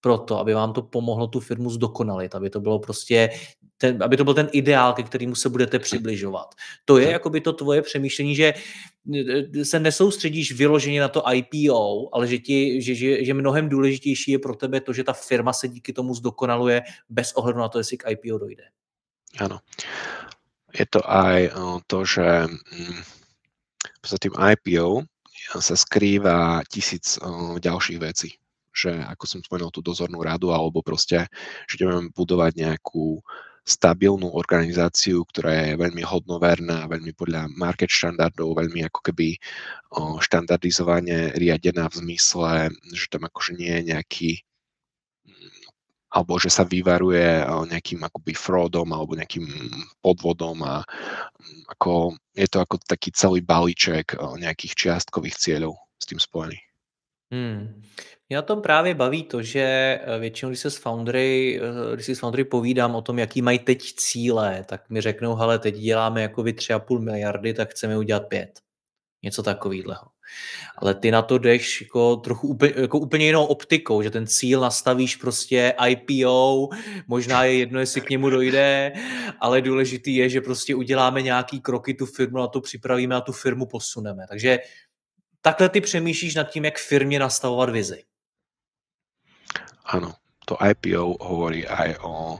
proto, 0.02 0.40
aby 0.40 0.54
vám 0.54 0.74
to 0.74 0.82
pomohlo 0.82 1.28
tu 1.28 1.40
firmu 1.40 1.70
zdokonalit, 1.70 2.36
aby 2.36 2.50
to 2.50 2.60
bylo 2.60 2.80
prostě 2.80 3.30
ten, 3.78 4.04
aby 4.04 4.18
to 4.18 4.24
byl 4.24 4.34
ten 4.34 4.50
ideál, 4.52 4.94
ke 4.94 5.04
kterému 5.04 5.36
se 5.36 5.50
budete 5.50 5.80
přibližovat. 5.80 6.56
To 6.86 6.98
je 6.98 7.12
jakoby 7.12 7.42
to 7.42 7.54
tvoje 7.54 7.82
přemýšlení, 7.82 8.36
že 8.36 8.54
e, 9.56 9.66
se 9.66 9.80
nesoustředíš 9.80 10.52
vyloženě 10.52 11.02
na 11.02 11.08
to 11.08 11.24
IPO, 11.34 12.10
ale 12.14 12.28
že, 12.28 12.38
ti, 12.38 12.82
že, 12.82 12.96
že, 12.96 13.26
že 13.26 13.34
mnohem 13.34 13.70
důležitější 13.70 14.32
je 14.32 14.40
pro 14.40 14.56
tebe 14.56 14.82
to, 14.82 14.94
že 14.94 15.04
ta 15.04 15.14
firma 15.14 15.54
se 15.54 15.68
díky 15.68 15.94
tomu 15.94 16.16
zdokonaluje 16.16 16.82
bez 17.10 17.34
ohledu 17.34 17.60
na 17.60 17.70
to, 17.70 17.78
jestli 17.78 17.98
k 17.98 18.12
IPO 18.12 18.38
dojde. 18.38 18.64
Ano. 19.40 19.60
Je 20.80 20.86
to 20.90 21.00
aj 21.12 21.52
to, 21.88 22.06
že 22.06 22.28
mm, 22.52 23.00
za 24.08 24.18
tým 24.20 24.32
IPO 24.36 25.04
sa 25.56 25.76
skrýva 25.76 26.64
tisíc 26.68 27.20
ďalších 27.60 28.00
vecí 28.00 28.36
že 28.76 28.92
ako 28.92 29.24
som 29.24 29.40
spomenul 29.40 29.72
tú 29.72 29.80
dozornú 29.80 30.20
radu, 30.20 30.52
alebo 30.52 30.84
proste, 30.84 31.32
že 31.72 31.80
ideme 31.80 32.12
budovať 32.12 32.60
nejakú 32.60 33.24
stabilnú 33.66 34.30
organizáciu, 34.38 35.26
ktorá 35.26 35.74
je 35.74 35.82
veľmi 35.82 36.06
hodnoverná, 36.06 36.86
veľmi 36.86 37.18
podľa 37.18 37.50
market 37.58 37.90
štandardov, 37.90 38.62
veľmi 38.62 38.86
ako 38.86 39.02
keby 39.10 39.42
štandardizovane 40.22 41.34
riadená 41.34 41.90
v 41.90 42.06
zmysle, 42.06 42.70
že 42.94 43.10
tam 43.10 43.26
akože 43.26 43.58
nie 43.58 43.74
je 43.82 43.84
nejaký 43.90 44.32
alebo 46.16 46.40
že 46.40 46.48
sa 46.48 46.64
vyvaruje 46.64 47.44
nejakým 47.44 48.00
akoby 48.08 48.38
fraudom 48.40 48.88
alebo 48.96 49.20
nejakým 49.20 49.52
podvodom 50.00 50.64
a 50.64 50.80
ako, 51.76 52.16
je 52.32 52.48
to 52.48 52.64
ako 52.64 52.80
taký 52.88 53.12
celý 53.12 53.44
balíček 53.44 54.16
nejakých 54.40 54.80
čiastkových 54.80 55.36
cieľov 55.36 55.76
s 56.00 56.08
tým 56.08 56.22
spojený. 56.22 56.56
Hmm. 57.32 57.82
Mě 58.30 58.36
na 58.36 58.42
tom 58.42 58.62
právě 58.62 58.96
baví 58.96 59.24
to, 59.24 59.42
že 59.42 59.62
eh, 60.04 60.20
většinou, 60.20 60.50
když 60.50 60.60
se 60.60 60.72
s 60.72 60.78
foundry, 60.78 61.62
eh, 61.62 61.96
když 61.96 62.06
si 62.06 62.16
s 62.16 62.20
foundry 62.20 62.44
povídám 62.44 62.96
o 62.96 63.02
tom, 63.02 63.20
jaký 63.20 63.42
mají 63.42 63.60
teď 63.60 63.94
cíle, 63.94 64.66
tak 64.70 64.90
mi 64.90 65.02
řeknou, 65.02 65.36
hele, 65.36 65.60
teď 65.60 65.76
děláme 65.76 66.22
jako 66.22 66.44
vy 66.44 66.54
3,5 66.54 67.00
miliardy, 67.00 67.54
tak 67.54 67.72
chceme 67.72 67.98
udělat 67.98 68.28
5. 68.28 68.60
něco 69.24 69.44
takového. 69.44 70.02
Ale 70.78 70.96
ty 70.96 71.12
na 71.12 71.22
to 71.22 71.38
jdeš 71.38 71.82
jako 71.82 72.16
trochu 72.16 72.48
úplně, 72.48 72.74
jako 72.76 73.00
úplně 73.00 73.26
jinou 73.26 73.46
optikou, 73.46 74.02
že 74.02 74.12
ten 74.12 74.28
cíl 74.28 74.60
nastavíš 74.62 75.16
prostě 75.16 75.74
IPO, 75.88 76.70
možná 77.08 77.44
je 77.44 77.58
jedno, 77.58 77.80
jestli 77.80 78.02
k 78.02 78.10
němu 78.10 78.30
dojde, 78.30 78.94
ale 79.40 79.62
důležitý 79.62 80.16
je, 80.16 80.30
že 80.30 80.42
prostě 80.42 80.76
uděláme 80.76 81.22
nějaký 81.22 81.62
kroky, 81.62 81.94
tu 81.94 82.06
firmu 82.06 82.38
na 82.38 82.48
to 82.48 82.62
připravíme 82.62 83.16
a 83.16 83.22
tu 83.22 83.32
firmu 83.32 83.66
posuneme. 83.66 84.26
Takže 84.30 84.60
takhle 85.46 85.70
ty 85.70 85.82
přemýšlíš 85.82 86.36
nad 86.36 86.44
tím, 86.44 86.66
jak 86.66 86.78
firmě 86.78 87.20
nastavovat 87.20 87.70
vizi. 87.70 88.04
Ano, 89.86 90.14
to 90.46 90.58
IPO 90.70 91.16
hovorí 91.22 91.68
aj 91.68 91.96
o 92.02 92.40